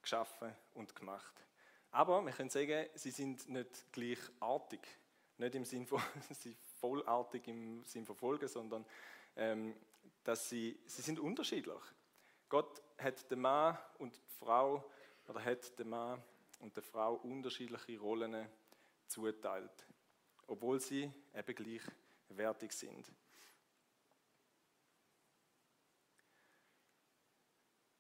[0.01, 1.35] geschaffen und gemacht.
[1.91, 4.81] Aber wir können sagen, sie sind nicht gleichartig.
[5.39, 6.01] Nicht im Sinne von,
[6.31, 8.85] sie vollartig im Sinne von Folgen, sondern
[9.37, 9.77] ähm,
[10.25, 11.83] dass sie, sie sind unterschiedlich.
[12.53, 14.85] Gott hat den Mann und die Frau
[15.27, 16.23] oder hat den Mann
[16.61, 18.47] und der Frau unterschiedliche Rollen
[19.07, 19.87] zuteilt,
[20.47, 23.11] obwohl sie eben gleichwertig sind.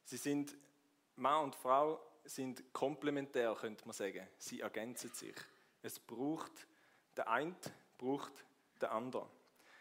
[0.04, 0.54] Sie sind
[1.16, 4.28] Mann und Frau sind komplementär, könnte man sagen.
[4.36, 5.36] Sie ergänzen sich.
[5.80, 6.68] Es braucht
[7.16, 7.56] der eine
[7.96, 8.44] braucht
[8.78, 9.30] der andere.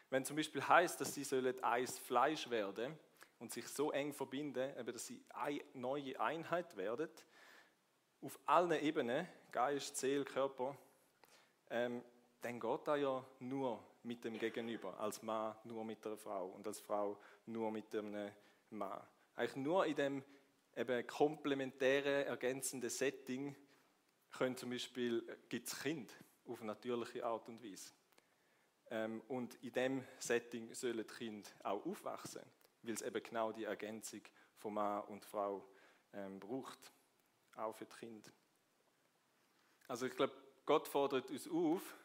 [0.10, 2.98] Wenn zum Beispiel heißt, dass sie sollen eins Fleisch werden
[3.42, 7.10] und sich so eng verbinden, dass sie eine neue Einheit werden,
[8.22, 10.78] auf allen Ebenen, Geist, Seele, Körper,
[11.72, 12.04] ähm,
[12.40, 16.66] dann geht da ja nur mit dem Gegenüber, als Mann nur mit der Frau und
[16.68, 18.16] als Frau nur mit dem
[18.70, 19.02] Mann.
[19.36, 20.24] Eigentlich nur in dem
[20.76, 23.56] eben komplementäre, ergänzende Setting
[24.32, 27.92] können zum Beispiel, äh, gibt es Kind auf natürliche Art und Weise.
[28.92, 32.44] Ähm, und in dem Setting sollen die Kinder auch aufwachsen,
[32.84, 34.22] weil es eben genau die Ergänzung
[34.58, 35.68] von Mann und Frau
[36.14, 36.92] ähm, braucht,
[37.56, 38.32] auch für die Kinder.
[39.88, 40.34] Also ich glaube,
[40.66, 41.96] Gott fordert uns auf,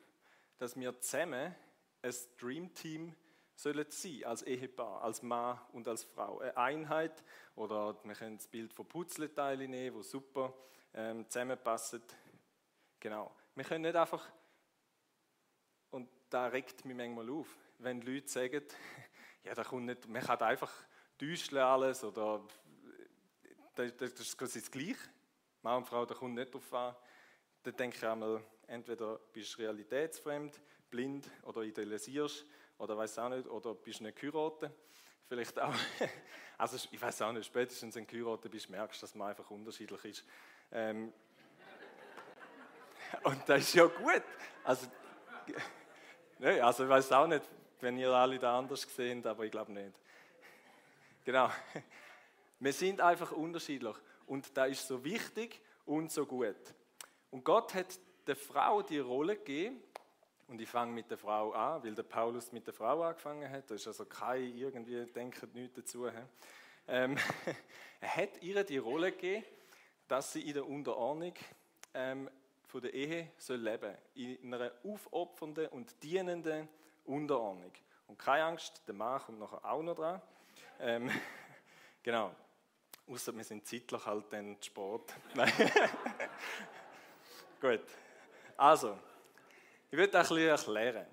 [0.59, 1.55] dass wir zusammen
[2.03, 3.15] ein Dreamteam
[3.55, 6.41] sollen sein als Ehepaar, als Mann und als Frau.
[6.41, 10.53] Eine Einheit oder wir können das Bild von Putzleteilen nehmen, wo super
[10.95, 12.03] ähm, zusammenpassen.
[13.01, 13.35] Genau.
[13.55, 14.31] Wir können nicht einfach,
[15.91, 18.62] und da regt mich manchmal auf, wenn Leute sagen,
[19.47, 20.73] ja, da kommt nicht, man kann einfach
[21.17, 22.43] täuschen alles oder
[23.77, 24.97] das, das, das ist das Gleiche.
[25.63, 26.97] Mann und Frau, da kommt nicht drauf an.
[27.63, 32.45] Dann denke ich einmal, entweder bist du realitätsfremd, blind oder idealisierst
[32.79, 34.73] oder weiß auch nicht, oder bist du nicht geheiratet?
[35.29, 35.75] Vielleicht auch.
[36.59, 39.51] Also ich weiß auch nicht, spätestens wenn du geheiratet bist, merkst du, dass man einfach
[39.51, 40.25] unterschiedlich ist.
[40.73, 41.13] Ähm,
[43.25, 44.23] und das ist ja gut.
[44.65, 44.87] Also,
[46.39, 47.43] ne, also ich weiß auch nicht,
[47.81, 49.93] wenn ihr alle da anders seht, aber ich glaube nicht.
[51.25, 51.51] Genau.
[52.59, 56.57] Wir sind einfach unterschiedlich und da ist so wichtig und so gut.
[57.31, 59.83] Und Gott hat der Frau die Rolle gegeben,
[60.49, 63.69] und ich fange mit der Frau an, weil der Paulus mit der Frau angefangen hat.
[63.69, 66.07] Da ist also kein irgendwie, denkt nichts dazu.
[66.87, 67.17] Ähm,
[68.01, 69.45] er hat ihr die Rolle gegeben,
[70.07, 71.35] dass sie in der Unterordnung
[71.95, 72.31] ähm,
[72.69, 76.69] von der Ehe soll leben In einer aufopfernden und dienenden
[77.07, 77.73] Unterordnung.
[78.07, 80.21] Und keine Angst, der Mann kommt nachher auch noch dran.
[80.81, 81.11] Ähm,
[82.03, 82.35] genau.
[83.09, 85.14] Außer wir sind zeitlich halt dann Sport.
[87.61, 87.81] Gut.
[88.57, 88.99] Also,
[89.90, 91.07] ich würde das ein bisschen erklären.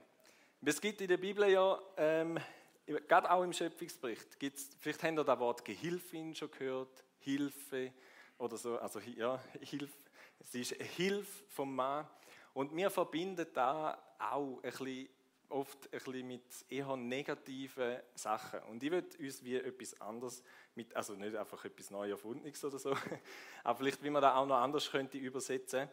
[0.65, 2.39] Es gibt in der Bibel ja, ähm,
[2.85, 7.91] gerade auch im Schöpfungsbericht, gibt's, vielleicht habt ihr das Wort Gehilfin schon gehört, Hilfe
[8.37, 9.93] oder so, also ja, Hilfe.
[10.39, 12.07] Es ist Hilfe vom Mann.
[12.53, 15.09] Und wir verbinden da auch ein bisschen
[15.49, 18.59] oft ein bisschen mit eher negativen Sachen.
[18.63, 20.43] Und ich würde uns wie etwas anderes,
[20.75, 22.95] mit, also nicht einfach etwas neu erfundenes oder so,
[23.63, 25.89] aber vielleicht, wie man da auch noch anders könnte übersetzen,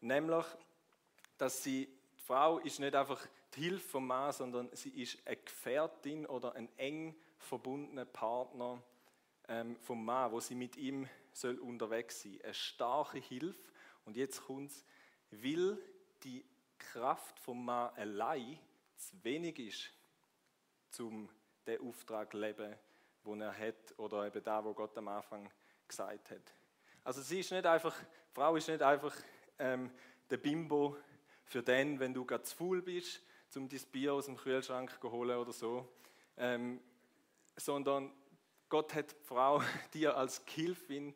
[0.00, 0.44] nämlich,
[1.38, 5.36] dass sie, die Frau ist nicht einfach die Hilfe vom Mann, sondern sie ist eine
[5.36, 8.82] Gefährtin oder ein eng verbundener Partner
[9.48, 12.38] ähm, vom Mann, wo sie mit ihm soll unterwegs sein.
[12.44, 13.58] Eine starke Hilfe.
[14.04, 14.84] Und jetzt kommt es,
[15.30, 15.78] weil
[16.22, 16.44] die
[16.78, 18.58] Kraft vom Mann allein
[19.00, 19.90] zu wenig ist,
[21.00, 21.28] um
[21.66, 22.76] den Auftrag zu leben,
[23.24, 25.50] den er hat, oder eben da, wo Gott am Anfang
[25.88, 26.54] gesagt hat.
[27.02, 29.16] Also sie ist nicht einfach, die Frau ist nicht einfach
[29.58, 29.90] ähm,
[30.28, 30.96] der Bimbo
[31.44, 33.22] für den, wenn du gerade zu faul bist,
[33.56, 35.88] um dein Bier aus dem Kühlschrank zu holen oder so,
[36.36, 36.80] ähm,
[37.56, 38.12] sondern
[38.68, 39.62] Gott hat die Frau
[39.94, 41.14] dir als Gehilfin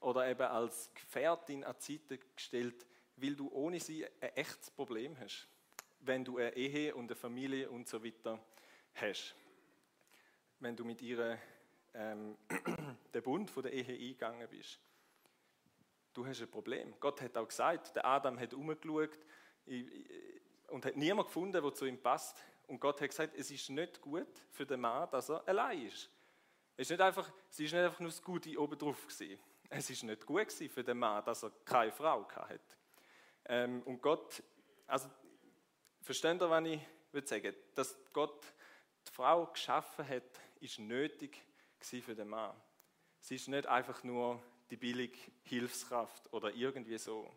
[0.00, 5.18] oder eben als Gefährtin an die Seite gestellt, weil du ohne sie ein echtes Problem
[5.20, 5.48] hast,
[6.06, 8.38] wenn du eine Ehe und eine Familie und so weiter
[8.94, 9.34] hast.
[10.60, 11.38] Wenn du mit ihr
[11.94, 12.36] ähm,
[13.14, 14.78] den Bund von der Ehe eingegangen bist.
[16.12, 16.94] Du hast ein Problem.
[17.00, 19.18] Gott hat auch gesagt, der Adam hat umgeschaut
[20.68, 22.42] und hat niemanden gefunden, der zu ihm passt.
[22.66, 26.10] Und Gott hat gesagt, es ist nicht gut für den Mann, dass er allein ist.
[26.76, 29.38] Es ist nicht einfach, es ist nicht einfach nur das Gute obendrauf gewesen.
[29.68, 32.60] Es ist nicht gut für den Mann, dass er keine Frau hatte.
[33.46, 34.42] Ähm, und Gott,
[34.86, 35.08] also
[36.06, 36.80] versteht ihr, was ich
[37.12, 37.54] würde sagen?
[37.74, 38.44] Dass Gott
[39.06, 41.42] die Frau geschaffen hat, ist nötig
[41.80, 42.54] für den Mann.
[43.20, 47.30] Sie ist nicht einfach nur die billige Hilfskraft oder irgendwie so.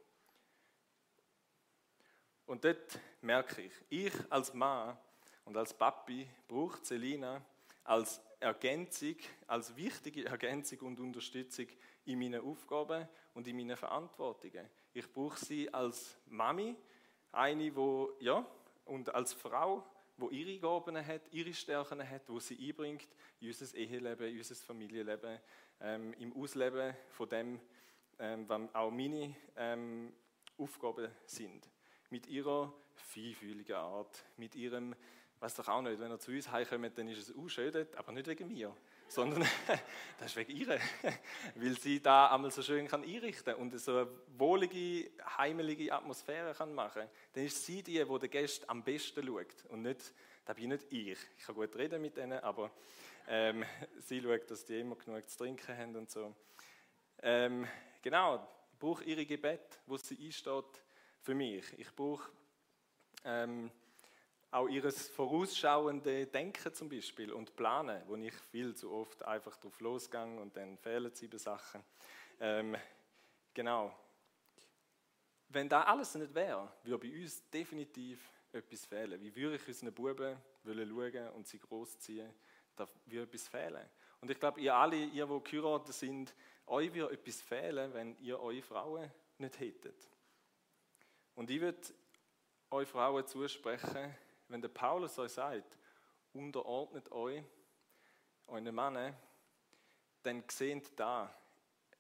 [2.46, 4.98] Und dort merke ich, ich als Mann
[5.46, 7.44] und als Papi brauche Selina
[7.84, 9.16] als Ergänzung,
[9.48, 11.66] als wichtige Ergänzung und Unterstützung
[12.06, 14.70] in meinen Aufgaben und in meinen Verantwortungen.
[14.94, 16.76] Ich brauche sie als Mami,
[17.32, 18.46] eine, wo ja,
[18.90, 19.84] und als Frau,
[20.18, 23.08] wo ihre Gaben hat, ihre Stärken hat, wo sie einbringt
[23.40, 25.40] in unser Eheleben, in unser Familienleben,
[25.82, 27.60] ähm, im Ausleben von dem,
[28.20, 30.14] ähm, was auch meine ähm,
[30.58, 31.70] Aufgaben sind.
[32.10, 34.96] Mit ihrer feinfühligen Art, mit ihrem
[35.40, 38.28] Weiß doch auch nicht, wenn er zu uns heimkommt, dann ist es auch aber nicht
[38.28, 38.76] wegen mir,
[39.10, 39.42] sondern
[40.20, 40.80] das ist wegen ihr,
[41.56, 46.74] weil sie da einmal so schön kann einrichten und so eine wohlige, heimelige Atmosphäre kann
[46.74, 47.08] machen.
[47.34, 50.14] Dann ist sie die, die den Gästen am besten schaut und nicht,
[50.46, 51.18] da bin nicht ich.
[51.38, 52.72] Ich kann gut reden mit denen, aber
[53.28, 53.66] ähm,
[53.98, 56.34] sie schaut, dass die immer genug zu trinken haben und so.
[57.22, 57.68] Ähm,
[58.02, 60.84] genau, ich brauche ihre Gebet, wo sie einsteht
[61.22, 61.66] für mich.
[61.78, 62.30] Ich brauche
[63.26, 63.72] ähm,
[64.52, 69.80] auch ihres vorausschauende Denken zum Beispiel und Planen, wo ich viel zu oft einfach drauf
[69.80, 71.84] losgehe und dann fehlen sieben Sachen.
[72.40, 72.76] Ähm,
[73.54, 73.96] genau.
[75.50, 79.22] Wenn da alles nicht wäre, würde bei uns definitiv etwas fehlen.
[79.22, 82.34] Wie würde ich unseren Buben schauen und sie großziehen?
[82.76, 83.86] Da würde etwas fehlen.
[84.22, 86.36] Und ich glaube, ihr alle, ihr, die geheiratet sind,
[86.66, 90.10] euch würde etwas fehlen, wenn ihr eure Frauen nicht hättet.
[91.36, 91.80] Und ich würde
[92.72, 94.16] euch Frauen zusprechen,
[94.50, 95.78] wenn der Paulus euch sagt,
[96.34, 97.44] unterordnet euch
[98.48, 99.16] euren Männern,
[100.24, 101.34] dann seht da,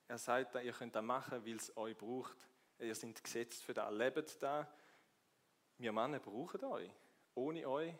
[0.07, 2.35] er sagt ihr könnt das machen, weil es euch braucht.
[2.79, 4.67] Ihr seid gesetzt für das, lebt da.
[5.77, 6.89] Wir Männer brauchen euch.
[7.35, 7.93] Ohne euch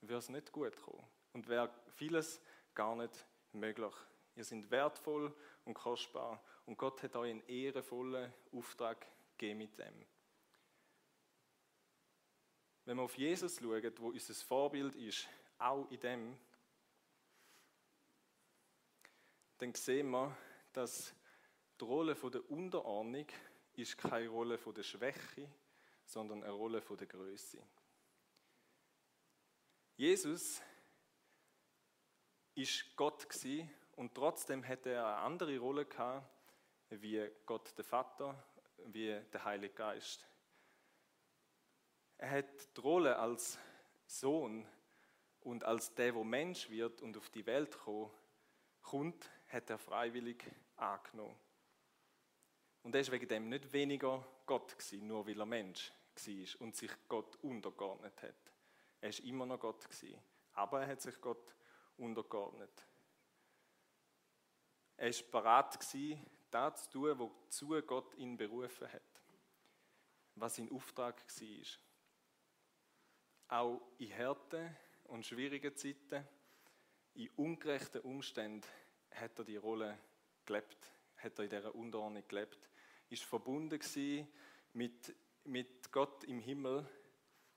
[0.00, 1.06] wäre es nicht gut kommen.
[1.32, 2.40] Und wäre vieles
[2.74, 3.94] gar nicht möglich.
[4.36, 6.42] Ihr seid wertvoll und kostbar.
[6.64, 10.06] Und Gott hat euch einen ehrenvollen Auftrag gegeben mit dem.
[12.84, 15.26] Wenn wir auf Jesus schauen, wo unser Vorbild ist,
[15.58, 16.38] auch in dem,
[19.58, 20.36] dann sehen wir,
[20.72, 21.14] dass
[21.80, 23.26] die Rolle der Unterordnung
[23.74, 25.50] ist keine Rolle der Schwäche,
[26.04, 27.62] sondern eine Rolle der Größe.
[29.96, 30.60] Jesus
[32.54, 33.26] ist Gott
[33.92, 36.28] und trotzdem hatte er eine andere Rolle gehabt,
[36.90, 38.44] wie Gott der Vater,
[38.86, 40.28] wie der Heilige Geist.
[42.18, 43.58] Er hat die Rolle als
[44.06, 44.66] Sohn
[45.40, 47.76] und als der, wo Mensch wird und auf die Welt
[48.82, 50.44] kommt, hat er freiwillig
[50.76, 51.36] angenommen.
[52.82, 56.76] Und er ist wegen dem nicht weniger Gott gewesen, nur weil er Mensch war und
[56.76, 58.52] sich Gott untergeordnet hat.
[59.00, 60.18] Er ist immer noch Gott gewesen,
[60.52, 61.54] aber er hat sich Gott
[61.96, 62.86] untergeordnet.
[64.96, 69.02] Er ist bereit gewesen, das zu tun, wozu Gott ihn berufen hat,
[70.36, 71.66] was sein Auftrag war.
[73.48, 76.26] Auch in harten und schwierigen Zeiten,
[77.14, 78.66] in ungerechten Umständen
[79.12, 79.98] hat er die Rolle
[80.44, 82.70] gelebt, hat er in dieser Unterordnung gelebt,
[83.08, 83.80] ist verbunden
[84.72, 86.88] mit, mit Gott im Himmel.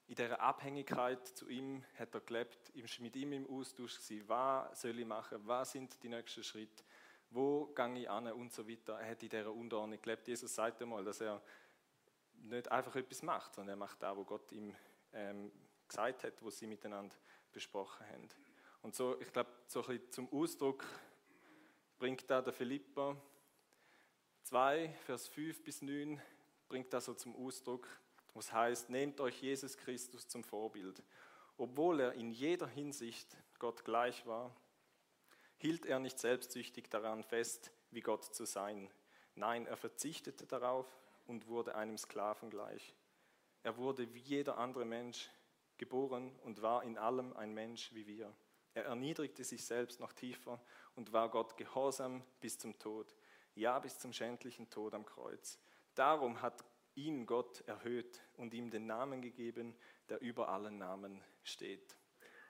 [0.08, 4.82] In dieser Abhängigkeit zu ihm hat er gelebt, ist mit ihm im Austausch gewesen, was
[4.82, 6.84] soll ich machen, was sind die nächsten Schritte,
[7.30, 8.32] wo gehe ich an?
[8.32, 9.00] Und so weiter.
[9.00, 10.28] Er hat in dieser Unterordnung gelebt.
[10.28, 11.42] Jesus sagt einmal, dass er
[12.36, 14.74] nicht einfach etwas macht, sondern er macht das, was Gott ihm
[15.12, 15.52] ähm,
[15.88, 17.16] gesagt hat, was sie miteinander
[17.52, 18.30] besprochen haben.
[18.82, 20.86] Und so, ich glaube, so ein bisschen zum Ausdruck
[21.98, 23.18] bringt da der Philippa
[24.44, 26.22] 2, Vers 5 bis 9,
[26.70, 27.88] bringt das so zum Ausdruck,
[28.34, 31.02] was heißt, nehmt euch Jesus Christus zum Vorbild.
[31.58, 34.56] Obwohl er in jeder Hinsicht Gott gleich war,
[35.58, 38.90] hielt er nicht selbstsüchtig daran fest, wie Gott zu sein.
[39.36, 40.86] Nein, er verzichtete darauf
[41.26, 42.96] und wurde einem Sklaven gleich.
[43.64, 45.30] Er wurde wie jeder andere Mensch
[45.78, 48.34] geboren und war in allem ein Mensch wie wir.
[48.74, 50.62] Er erniedrigte sich selbst noch tiefer
[50.96, 53.16] und war Gott gehorsam bis zum Tod,
[53.56, 55.60] ja bis zum schändlichen Tod am Kreuz.
[55.96, 56.64] Darum hat
[56.96, 59.76] ihn Gott erhöht und ihm den Namen gegeben,
[60.10, 61.96] der über allen Namen steht.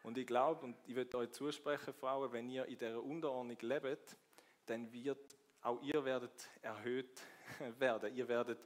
[0.03, 4.17] Und ich glaube, und ich würde euch zusprechen, Frauen, wenn ihr in dieser Unterordnung lebt,
[4.65, 7.21] dann wird auch ihr werdet erhöht
[7.79, 8.15] werden.
[8.15, 8.65] Ihr werdet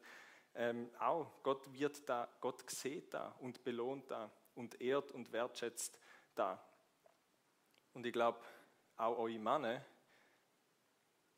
[0.54, 6.00] ähm, auch, Gott wird da, Gott sieht da und belohnt da und ehrt und wertschätzt
[6.36, 6.64] da.
[7.94, 8.40] Und ich glaube,
[8.98, 9.86] auch eure Männer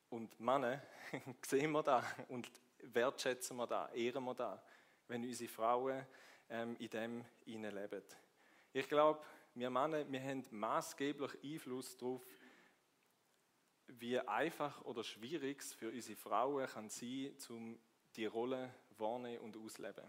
[0.10, 0.82] und Männer
[1.46, 4.64] sehen wir da und wertschätzen wir da, ehren wir da,
[5.08, 6.06] wenn unsere Frauen
[6.50, 8.04] ähm, in dem leben.
[8.74, 9.24] Ich glaube,
[9.56, 12.26] wir Männer, wir haben maßgeblich Einfluss darauf,
[13.88, 17.80] wie einfach oder schwierig es für unsere Frauen kann sein, um
[18.16, 20.08] die Rolle wahrnehmen und ausleben.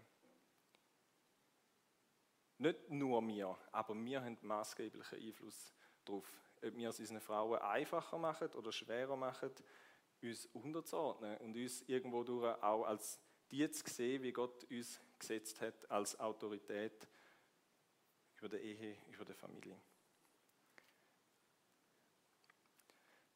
[2.57, 5.73] Nicht nur wir, aber wir haben maßgeblichen Einfluss
[6.05, 6.25] darauf,
[6.63, 9.51] ob wir es unseren Frauen einfacher machen oder schwerer machen,
[10.21, 13.19] uns unterzuordnen und uns irgendwo durch auch als
[13.51, 17.07] die zu sehen, wie Gott uns gesetzt hat, als Autorität
[18.37, 19.79] über die Ehe, über die Familie.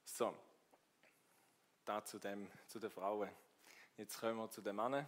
[0.06, 0.36] So,
[1.86, 3.30] da zu, dem, zu den Frauen.
[3.98, 5.08] Jetzt kommen wir zu den Männern.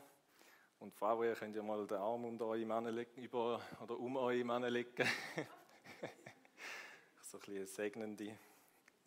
[0.81, 4.17] Und Frauen, ihr könnt ja mal den Arm unter eure Männer legen, über, oder um
[4.17, 5.07] eure Männer legen.
[7.21, 8.35] so ein bisschen segnende,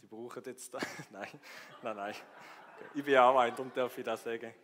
[0.00, 0.78] die brauchen jetzt da.
[1.10, 1.40] nein,
[1.82, 2.14] nein, nein.
[2.94, 4.54] Ich bin auch ein, darum darf ich das sagen.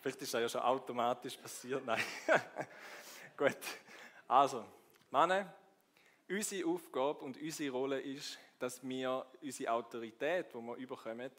[0.00, 1.84] Vielleicht ist das ja schon automatisch passiert.
[1.84, 2.04] Nein.
[3.36, 3.58] Gut.
[4.28, 4.64] Also,
[5.10, 5.52] Männer,
[6.28, 11.32] unsere Aufgabe und unsere Rolle ist, dass wir unsere Autorität, die wir überkommen,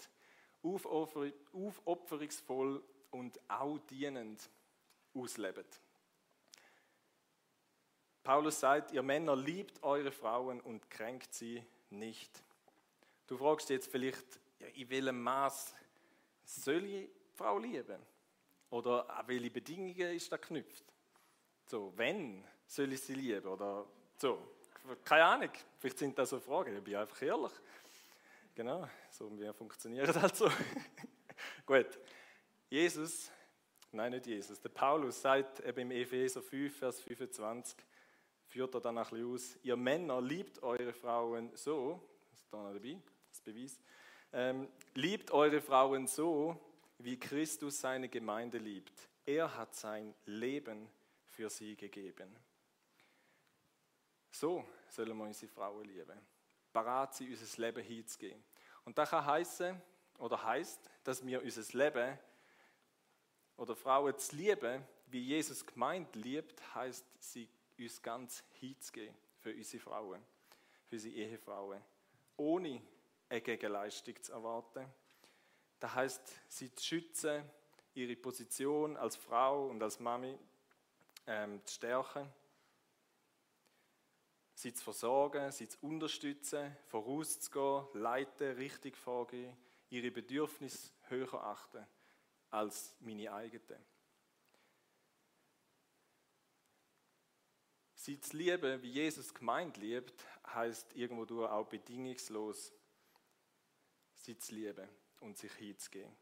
[0.61, 2.83] aufopferungsvoll
[3.15, 4.49] und auch dienend
[5.13, 5.65] ausleben.
[8.23, 12.43] Paulus sagt, ihr Männer liebt eure Frauen und kränkt sie nicht.
[13.27, 15.73] Du fragst jetzt vielleicht, ja, in welchem Maß
[16.43, 18.01] soll ich die Frau lieben?
[18.71, 20.83] Oder an welche Bedingungen ist das geknüpft?
[21.67, 23.47] So, wenn soll ich sie lieben?
[23.47, 23.85] Oder
[24.17, 24.39] so,
[25.03, 25.51] keine Ahnung.
[25.77, 26.75] Vielleicht sind das so Fragen.
[26.75, 27.53] Ich bin einfach ehrlich.
[28.55, 30.49] Genau, so wir funktionieren halt so.
[31.65, 31.99] Gut.
[32.69, 33.31] Jesus,
[33.91, 37.77] nein, nicht Jesus, der Paulus sagt eben im Epheser 5, Vers 25,
[38.47, 42.01] führt er dann ein bisschen aus, ihr Männer liebt eure Frauen so,
[42.31, 42.99] das ist da noch dabei,
[43.29, 43.79] das Beweis,
[44.33, 46.59] ähm, liebt eure Frauen so,
[46.97, 49.09] wie Christus seine Gemeinde liebt.
[49.25, 50.89] Er hat sein Leben
[51.27, 52.35] für sie gegeben.
[54.31, 56.19] So sollen wir unsere Frauen lieben.
[56.71, 58.43] Parat sie unser Leben hinzugeben.
[58.83, 59.81] Und das kann heißen
[60.19, 62.17] oder heißt, dass wir unser Leben
[63.57, 69.83] oder Frauen zu lieben, wie Jesus gemeint liebt, heißt sie uns ganz hinzugeben für unsere
[69.83, 70.21] Frauen,
[70.85, 71.81] für unsere Ehefrauen,
[72.37, 72.81] ohne
[73.29, 74.85] eine Gegenleistung zu erwarten.
[75.79, 77.43] Das heißt, sie zu schützen,
[77.93, 80.37] ihre Position als Frau und als Mami
[81.27, 82.29] ähm, zu stärken,
[84.53, 89.55] sie zu versorgen, sie zu unterstützen, vorauszugehen, leiten, richtig vorgehen,
[89.89, 91.85] ihre Bedürfnisse höher achten
[92.55, 93.83] als meine eigenen.
[97.95, 102.71] Sie zu lieben, wie Jesus gemeint liebt, heißt irgendwo durch auch bedingungslos
[104.13, 104.87] sie zu lieben
[105.19, 106.15] und sich hinzugeben.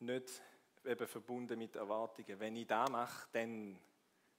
[0.00, 0.42] Nicht
[0.84, 2.40] eben verbunden mit Erwartungen.
[2.40, 3.78] Wenn ich da mache, dann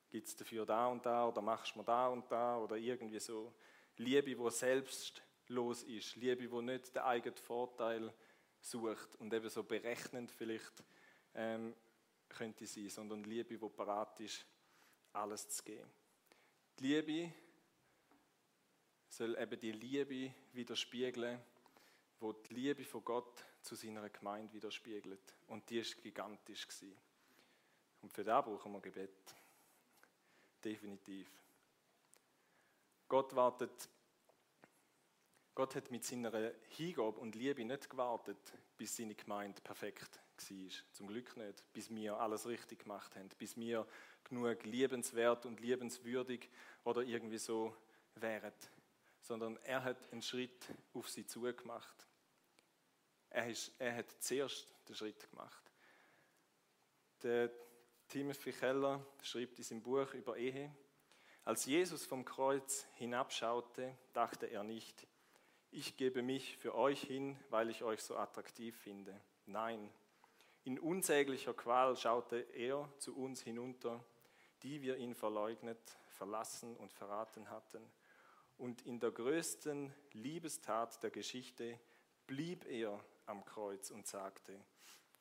[0.09, 3.19] gibt es dafür da und da oder machst du mir da und da oder irgendwie
[3.19, 3.53] so.
[3.97, 6.15] Liebe, wo selbstlos ist.
[6.15, 8.13] Liebe, wo nicht den eigenen Vorteil
[8.63, 10.83] sucht und eben so berechnend vielleicht
[11.35, 11.75] ähm,
[12.29, 14.45] könnte sein, sondern Liebe, wo parat ist,
[15.11, 15.89] alles zu geben.
[16.79, 17.33] Die Liebe
[19.09, 21.39] soll eben die Liebe widerspiegeln,
[22.19, 25.35] wo die Liebe von Gott zu seiner Gemeinde widerspiegelt.
[25.47, 26.97] Und die ist gigantisch gewesen.
[28.01, 29.35] Und für das brauchen wir Gebet.
[30.63, 31.29] Definitiv.
[33.07, 33.89] Gott wartet,
[35.55, 40.69] Gott hat mit seiner Hingabe und Liebe nicht gewartet, bis seine Gemeinde perfekt war.
[40.93, 41.63] Zum Glück nicht.
[41.73, 43.29] Bis wir alles richtig gemacht haben.
[43.37, 43.85] Bis wir
[44.23, 46.49] genug liebenswert und liebenswürdig
[46.83, 47.75] oder irgendwie so
[48.15, 48.53] wären.
[49.21, 52.07] Sondern er hat einen Schritt auf sie zugemacht.
[53.29, 55.71] Er, ist, er hat zuerst den Schritt gemacht.
[57.21, 57.51] Der
[58.07, 60.75] Timothy Keller schreibt in seinem Buch über Ehe,
[61.45, 65.07] als Jesus vom Kreuz hinabschaute, dachte er nicht,
[65.73, 69.19] ich gebe mich für euch hin, weil ich euch so attraktiv finde.
[69.47, 69.89] Nein,
[70.63, 74.03] in unsäglicher Qual schaute er zu uns hinunter,
[74.61, 77.81] die wir ihn verleugnet, verlassen und verraten hatten.
[78.57, 81.79] Und in der größten Liebestat der Geschichte
[82.27, 84.57] blieb er am Kreuz und sagte,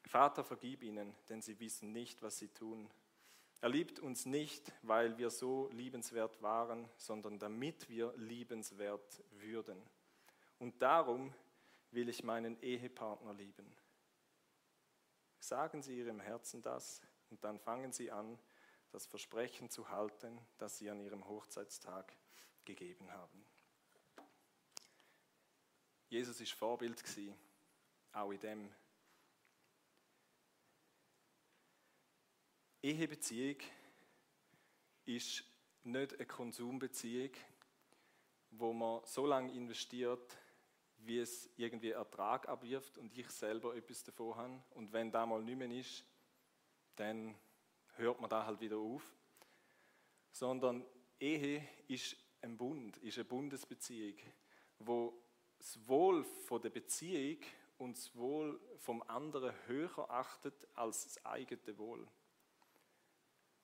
[0.05, 2.91] Vater, vergib ihnen, denn sie wissen nicht, was sie tun.
[3.63, 9.81] Er liebt uns nicht, weil wir so liebenswert waren, sondern damit wir liebenswert würden.
[10.63, 11.35] Und darum
[11.91, 13.67] will ich meinen Ehepartner lieben.
[15.41, 18.39] Sagen Sie Ihrem Herzen das und dann fangen Sie an,
[18.93, 22.17] das Versprechen zu halten, das Sie an Ihrem Hochzeitstag
[22.65, 23.45] gegeben haben.
[26.09, 27.37] Jesus ist Vorbild gewesen,
[28.13, 28.75] auch in dem.
[32.83, 33.59] Ehebeziehung
[35.07, 35.43] ist
[35.83, 37.33] nicht eine Konsumbeziehung,
[38.53, 40.37] wo man so lange investiert,
[41.05, 44.63] wie es irgendwie Ertrag abwirft und ich selber etwas davon habe.
[44.71, 46.05] Und wenn da mal nicht mehr ist,
[46.97, 47.35] dann
[47.97, 49.03] hört man da halt wieder auf.
[50.31, 50.85] Sondern
[51.19, 54.17] Ehe ist ein Bund, ist eine Bundesbeziehung,
[54.79, 55.23] wo
[55.59, 57.39] das Wohl von der Beziehung
[57.79, 62.07] und das Wohl vom anderen höher achtet als das eigene Wohl.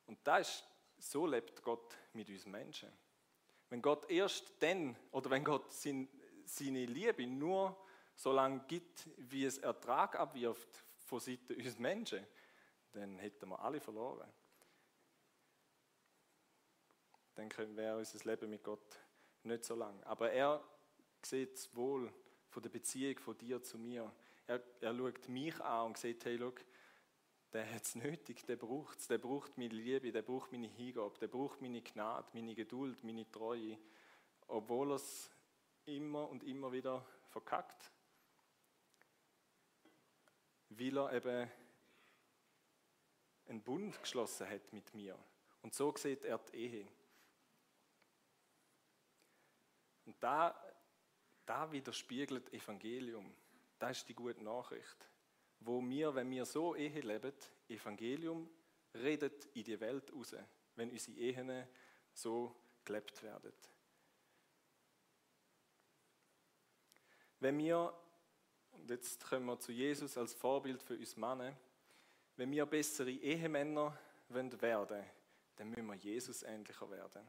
[0.06, 0.48] Und das
[0.96, 2.90] ist, so lebt Gott mit uns Menschen.
[3.70, 6.08] Wenn Gott erst dann, oder wenn Gott sein,
[6.48, 7.76] seine Liebe nur
[8.14, 12.26] so lange gibt, wie es Ertrag abwirft von Seiten uns Menschen,
[12.92, 14.28] dann hätten wir alle verloren.
[17.34, 18.98] Dann wäre unser Leben mit Gott
[19.44, 20.02] nicht so lang.
[20.02, 20.62] Aber er
[21.22, 22.12] sieht das Wohl
[22.48, 24.12] von der Beziehung von dir zu mir.
[24.46, 26.52] Er, er schaut mich an und sieht, hey, schau,
[27.52, 31.18] der hat es nötig, der braucht es, der braucht meine Liebe, der braucht meine Hingabe,
[31.18, 33.78] der braucht meine Gnade, meine Geduld, meine Treue,
[34.48, 35.30] obwohl er es
[35.88, 37.90] immer und immer wieder verkackt,
[40.70, 41.50] weil er eben
[43.46, 45.18] einen Bund geschlossen hat mit mir.
[45.62, 46.88] Und so sieht er die Ehe.
[50.04, 50.58] Und da,
[51.44, 53.34] da widerspiegelt Evangelium.
[53.78, 55.08] Das ist die gute Nachricht.
[55.60, 57.32] Wo wir, wenn wir so Ehe leben,
[57.68, 58.48] Evangelium
[58.94, 60.34] redet in die Welt raus,
[60.76, 61.68] wenn unsere Ehen
[62.12, 63.52] so gelebt werden.
[67.40, 67.94] Wenn wir,
[68.72, 71.56] und jetzt kommen wir zu Jesus als Vorbild für uns Männer,
[72.36, 73.96] wenn wir bessere Ehemänner
[74.28, 75.04] werden wollen,
[75.56, 77.28] dann müssen wir Jesus ähnlicher werden.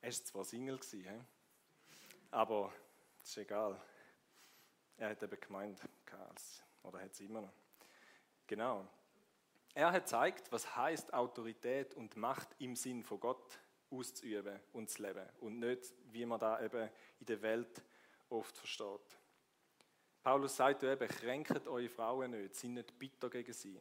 [0.00, 0.80] Er war zwar Single,
[2.30, 2.72] aber
[3.20, 3.80] das ist egal.
[4.96, 5.80] Er hat eben gemeint,
[6.82, 7.52] oder hat es immer noch.
[8.46, 8.86] Genau.
[9.74, 13.58] Er hat gezeigt, was heißt Autorität und Macht im Sinn von Gott
[13.90, 16.90] auszuüben und zu leben und nicht, wie man da eben
[17.20, 17.82] in der Welt
[18.32, 19.18] oft versteht.
[20.22, 23.80] Paulus sagt eben, kränkt eure Frauen nicht, sind nicht bitter gegen sie.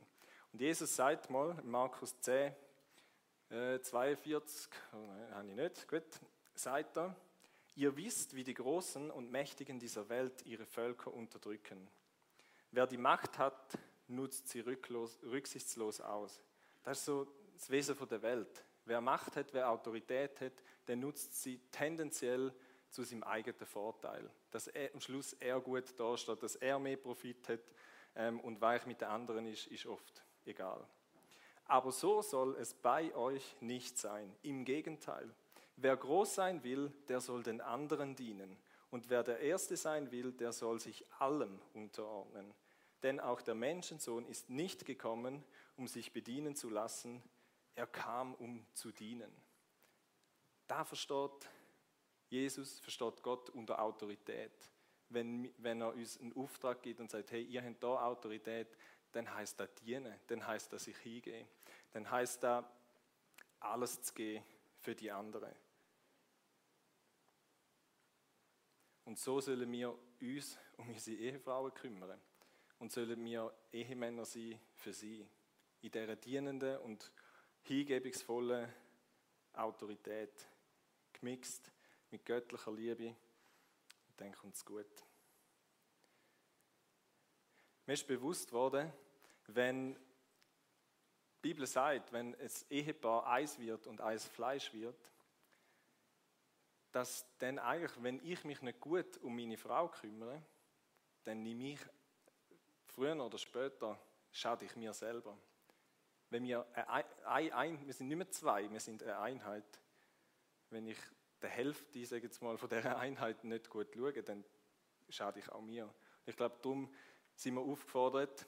[0.51, 2.53] Und Jesus sagt mal, in Markus 10,
[3.49, 6.03] äh, 42, oh nein, habe ich nicht, gut,
[6.55, 7.15] sagt er,
[7.75, 11.87] ihr wisst, wie die Großen und Mächtigen dieser Welt ihre Völker unterdrücken.
[12.71, 13.77] Wer die Macht hat,
[14.07, 16.41] nutzt sie rücklos, rücksichtslos aus.
[16.83, 18.65] Das ist so das Wesen der Welt.
[18.85, 20.53] Wer Macht hat, wer Autorität hat,
[20.87, 22.53] der nutzt sie tendenziell
[22.91, 24.29] zu seinem eigenen Vorteil.
[24.51, 27.73] Dass er am Schluss er gut dasteht, dass er mehr Profit hat
[28.15, 30.85] ähm, und weich mit den anderen ist, ist oft egal.
[31.65, 34.35] Aber so soll es bei euch nicht sein.
[34.43, 35.33] Im Gegenteil.
[35.77, 38.57] Wer groß sein will, der soll den anderen dienen.
[38.89, 42.53] Und wer der Erste sein will, der soll sich allem unterordnen.
[43.03, 45.43] Denn auch der Menschensohn ist nicht gekommen,
[45.77, 47.23] um sich bedienen zu lassen,
[47.73, 49.31] er kam, um zu dienen.
[50.67, 51.49] Da versteht
[52.31, 54.53] Jesus versteht Gott unter Autorität.
[55.09, 58.67] Wenn, wenn er uns einen Auftrag gibt und sagt, hey, ihr habt da Autorität,
[59.11, 61.45] dann heißt das dienen, dann heißt das sich hingehen,
[61.91, 62.63] dann heißt das
[63.59, 64.41] alles zu gehen
[64.77, 65.53] für die anderen.
[69.03, 72.21] Und so sollen wir uns um unsere Ehefrauen kümmern
[72.79, 75.27] und sollen wir Ehemänner sein für sie.
[75.81, 77.11] in dieser dienenden und
[77.63, 78.71] hingebungsvollen
[79.53, 80.47] Autorität,
[81.11, 81.71] gemixt
[82.11, 83.07] mit göttlicher Liebe.
[83.07, 85.05] Und dann kommt es gut.
[87.85, 88.91] Mir ist bewusst worden,
[89.47, 95.11] wenn die Bibel sagt, wenn es Ehepaar Eis wird und Eis Fleisch wird,
[96.91, 100.41] dass dann eigentlich, wenn ich mich nicht gut um meine Frau kümmere,
[101.23, 101.79] dann nehme ich
[102.85, 103.99] früher oder später
[104.31, 105.37] schade ich mir selber.
[106.29, 106.65] Wenn wir,
[107.25, 109.81] ein, ein, wir sind nicht mehr zwei, wir sind eine Einheit.
[110.69, 110.97] Wenn ich
[111.41, 114.43] der Hälfte, sage jetzt mal, von dieser Einheit nicht gut schaue, dann
[115.09, 115.93] schade ich auch mir.
[116.25, 116.93] Ich glaube, darum
[117.35, 118.45] sind wir aufgefordert,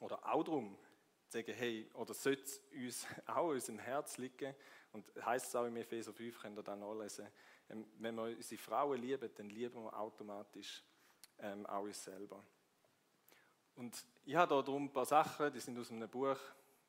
[0.00, 0.78] oder auch darum,
[1.28, 4.54] zu sagen, hey, oder sollte es uns auch in unserem Herz liegen,
[4.92, 7.28] und heißt es auch im Epheser 5, könnt ihr dann nachlesen,
[7.68, 10.82] ähm, wenn wir unsere Frauen lieben, dann lieben wir automatisch
[11.38, 12.44] ähm, auch uns selber.
[13.76, 16.36] Und ich habe da darum ein paar Sachen, die sind aus einem Buch,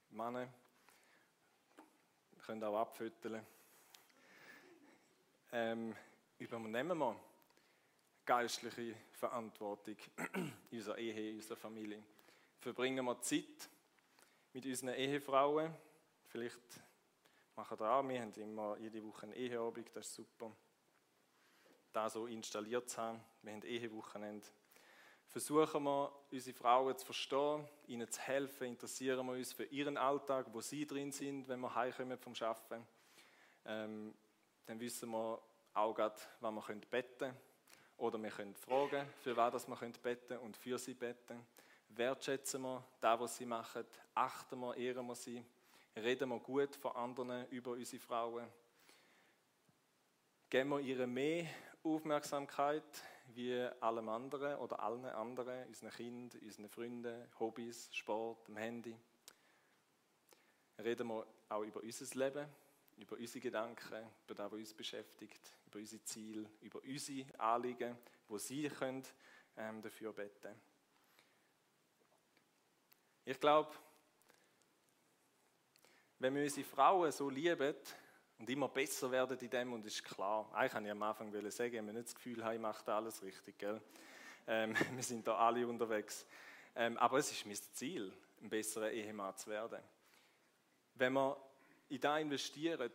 [0.09, 0.47] Männer,
[2.45, 3.45] können auch abfütteln.
[5.53, 5.93] Ähm,
[6.39, 7.19] übernehmen wir
[8.25, 9.97] geistliche Verantwortung
[10.33, 12.01] in unserer Ehe, in unserer Familie.
[12.57, 13.69] Verbringen wir Zeit
[14.53, 15.73] mit unseren Ehefrauen.
[16.23, 16.81] Vielleicht
[17.55, 20.55] machen wir auch, wir haben immer jede Woche eine Eheabend, das ist super.
[21.91, 23.21] Da so installiert zu haben.
[23.41, 24.47] Wir haben Ehewochenende.
[25.27, 30.47] Versuchen wir, unsere Frauen zu verstehen, ihnen zu helfen, interessieren wir uns für ihren Alltag,
[30.53, 32.87] wo sie drin sind, wenn wir heimkommen vom Arbeiten.
[33.65, 34.13] Ähm,
[34.71, 35.37] dann wissen wir
[35.73, 37.37] auch gerade, wann wir beten können.
[37.97, 41.45] Oder wir können fragen, für was wir beten können und für sie beten.
[41.89, 43.85] Wertschätzen wir das, was sie machen.
[44.15, 45.43] Achten wir, ehren wir sie.
[45.93, 48.47] Reden wir gut von anderen über unsere Frauen.
[50.49, 51.47] Geben wir ihr mehr
[51.83, 53.03] Aufmerksamkeit
[53.33, 58.95] wie allem anderen oder allen anderen, unseren Kindern, unseren Freunden, Hobbys, Sport, dem Handy.
[60.81, 62.47] Reden wir auch über unser Leben,
[63.01, 67.97] über unsere Gedanken, über das, was uns beschäftigt, über unsere Ziele, über unsere Anliegen,
[68.27, 69.03] wo Sie können,
[69.57, 70.55] ähm, dafür beten
[73.25, 73.71] Ich glaube,
[76.19, 77.75] wenn wir unsere Frauen so lieben
[78.37, 81.73] und immer besser werden in dem, und ist klar, eigentlich kann ich am Anfang sagen,
[81.73, 83.81] wenn wir nicht das Gefühl haben, ich mache alles richtig, gell?
[84.47, 86.25] Ähm, wir sind da alle unterwegs.
[86.75, 89.79] Ähm, aber es ist mein Ziel, ein besserer Ehemann zu werden.
[90.95, 91.50] Wenn wir
[91.91, 92.91] in das investieren,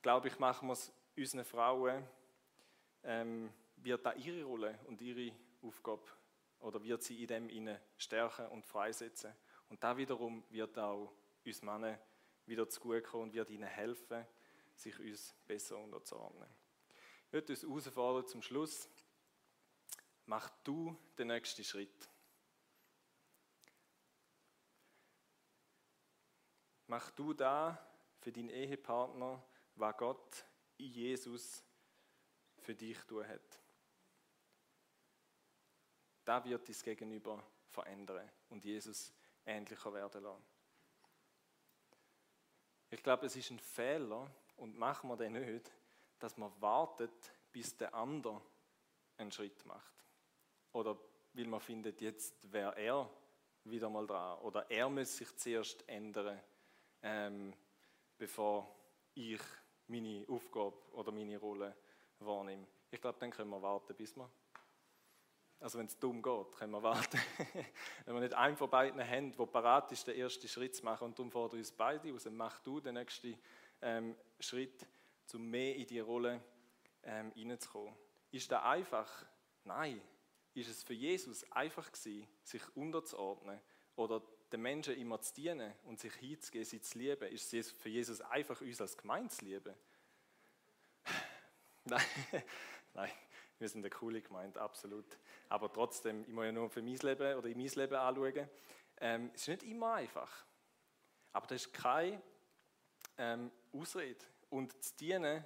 [0.00, 2.08] glaube ich, machen wir es unseren Frauen,
[3.04, 6.06] ähm, wird da ihre Rolle und ihre Aufgabe
[6.60, 9.32] oder wird sie in dem ihnen stärken und freisetzen.
[9.68, 11.12] Und da wiederum wird auch
[11.44, 11.98] uns Männer
[12.46, 14.26] wieder zugutekommen und wird ihnen helfen,
[14.74, 16.48] sich uns besser unterzuordnen.
[17.26, 18.88] Ich würde uns herausfordern zum Schluss,
[20.24, 22.08] mach du den nächsten Schritt.
[26.86, 27.87] Mach du da
[28.20, 29.42] für deinen Ehepartner,
[29.74, 30.44] was Gott
[30.78, 31.64] in Jesus
[32.58, 33.60] für dich tun hat.
[36.24, 39.12] Da wird dein Gegenüber verändern und Jesus
[39.46, 40.44] ähnlicher werden lassen.
[42.90, 45.70] Ich glaube, es ist ein Fehler und machen wir den nicht,
[46.18, 48.40] dass man wartet, bis der andere
[49.16, 50.04] einen Schritt macht.
[50.72, 50.98] Oder
[51.32, 53.10] weil man findet, jetzt wäre er
[53.64, 54.38] wieder mal dran.
[54.40, 56.40] Oder er muss sich zuerst ändern,
[57.02, 57.54] ähm,
[58.18, 58.74] bevor
[59.14, 59.40] ich
[59.86, 61.74] meine Aufgabe oder meine Rolle
[62.18, 62.66] wahrnehme.
[62.90, 64.30] Ich glaube, dann können wir warten, bis wir.
[65.60, 67.18] Also wenn es dumm geht, können wir warten.
[68.04, 71.06] wenn wir nicht einen von beiden haben, der parat ist, den ersten Schritt zu machen,
[71.06, 73.36] und darum fordern uns beide aus, mach du den nächsten
[73.82, 74.86] ähm, Schritt,
[75.34, 76.40] um mehr in die Rolle
[77.02, 77.94] ähm, hineinzukommen.
[78.30, 79.26] Ist das einfach?
[79.64, 80.00] Nein.
[80.54, 83.60] Ist es für Jesus einfach gewesen, sich unterzuordnen
[83.96, 84.22] oder
[84.52, 87.28] den Menschen immer zu dienen und sich hinzugeben, sie zu lieben?
[87.32, 89.74] Ist es für Jesus einfach, uns als Gemeinde zu lieben?
[91.84, 92.02] Nein,
[92.92, 93.10] nein,
[93.58, 95.18] wir sind eine coole Gemeinde, absolut.
[95.48, 98.48] Aber trotzdem, ich muss ja nur für mein Leben oder in mein Leben anschauen.
[99.00, 100.44] Ähm, es ist nicht immer einfach.
[101.32, 102.20] Aber das ist keine
[103.16, 104.24] ähm, Ausrede.
[104.50, 105.44] Und zu dienen,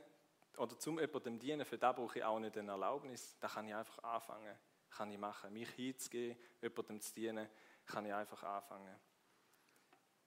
[0.57, 3.37] oder zum jemandem dienen, für das brauche ich auch nicht eine Erlaubnis.
[3.41, 4.57] Da kann ich einfach anfangen.
[4.91, 5.53] Kann ich machen.
[5.53, 7.49] Mich hinzugeben, jemandem zu dienen,
[7.87, 8.97] kann ich einfach anfangen.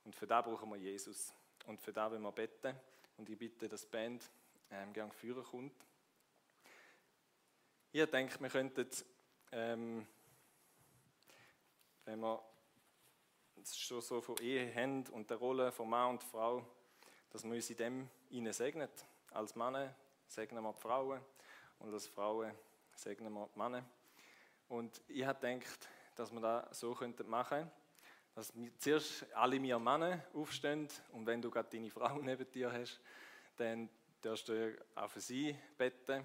[0.03, 1.33] Und für das brauchen wir Jesus.
[1.65, 2.75] Und für das wollen wir beten.
[3.17, 4.29] Und ich bitte, dass die Band
[4.71, 5.73] ähm, gerne führen kommt.
[7.91, 8.89] Ich denke, wir könnten,
[9.51, 10.05] ähm,
[12.03, 12.43] wenn wir
[13.61, 16.65] es schon so von Ehe haben und der Rolle von Mann und Frau,
[17.31, 18.89] dass wir uns in dem ihnen segnen.
[19.31, 19.95] Als Männer
[20.27, 21.21] segnen wir die Frauen
[21.79, 22.51] und als Frauen
[22.95, 23.85] segnen wir die Männer.
[24.67, 26.97] Und ich habe gedacht, dass wir das so
[27.27, 27.71] machen könnten,
[28.33, 32.99] dass zuerst alle wir Männer aufstehen und wenn du gerade deine Frau neben dir hast,
[33.57, 33.89] dann
[34.21, 36.23] darfst du auch für sie beten.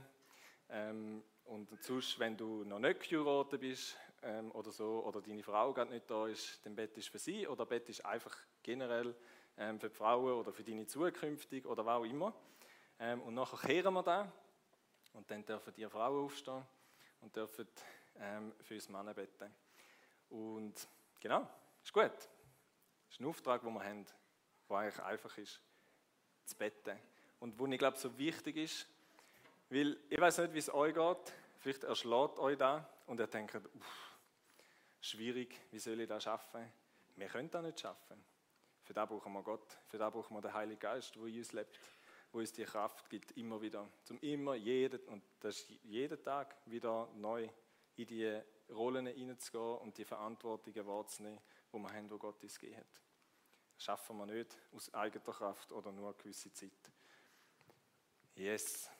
[0.68, 5.72] Ähm, und sonst, wenn du noch nicht geheiratet bist ähm, oder so, oder deine Frau
[5.72, 9.14] gerade nicht da ist, dann bettest du für sie oder bettest einfach generell
[9.57, 12.34] ähm, für die Frauen oder für deine zukünftig oder was auch immer.
[12.99, 14.32] Ähm, und nachher kehren wir da
[15.12, 16.64] und dann dürfen die Frauen aufstehen
[17.20, 17.66] und dürfen
[18.18, 19.53] ähm, für uns Männer beten.
[20.30, 20.88] Und
[21.20, 21.46] genau,
[21.82, 22.04] ist gut.
[22.04, 22.28] Das
[23.10, 24.06] ist ein Auftrag, den wir haben,
[24.68, 25.60] der eigentlich einfach ist,
[26.44, 26.98] zu beten.
[27.40, 28.86] Und wo ich glaube, so wichtig ist,
[29.68, 33.54] weil ich weiß nicht, wie es euch geht, vielleicht erschlägt euch da und ihr denkt,
[33.54, 34.18] uff,
[35.00, 36.72] schwierig, wie soll ich das schaffen?
[37.16, 38.22] Wir können das nicht schaffen.
[38.82, 41.52] Für das brauchen wir Gott, für das brauchen wir den Heiligen Geist, der in uns
[41.52, 41.78] lebt,
[42.32, 43.88] wo uns die Kraft gibt, immer wieder.
[44.04, 47.48] Zum immer, jeden, und das ist jeden Tag wieder neu
[47.96, 48.40] in die
[48.72, 51.40] Rollen hineinzugehen und die Verantwortungen wahrzunehmen,
[51.72, 53.00] die wir haben, die Gott uns gegeben hat.
[53.74, 56.92] Das schaffen wir nicht aus eigener Kraft oder nur eine gewisse Zeit.
[58.34, 58.90] Yes.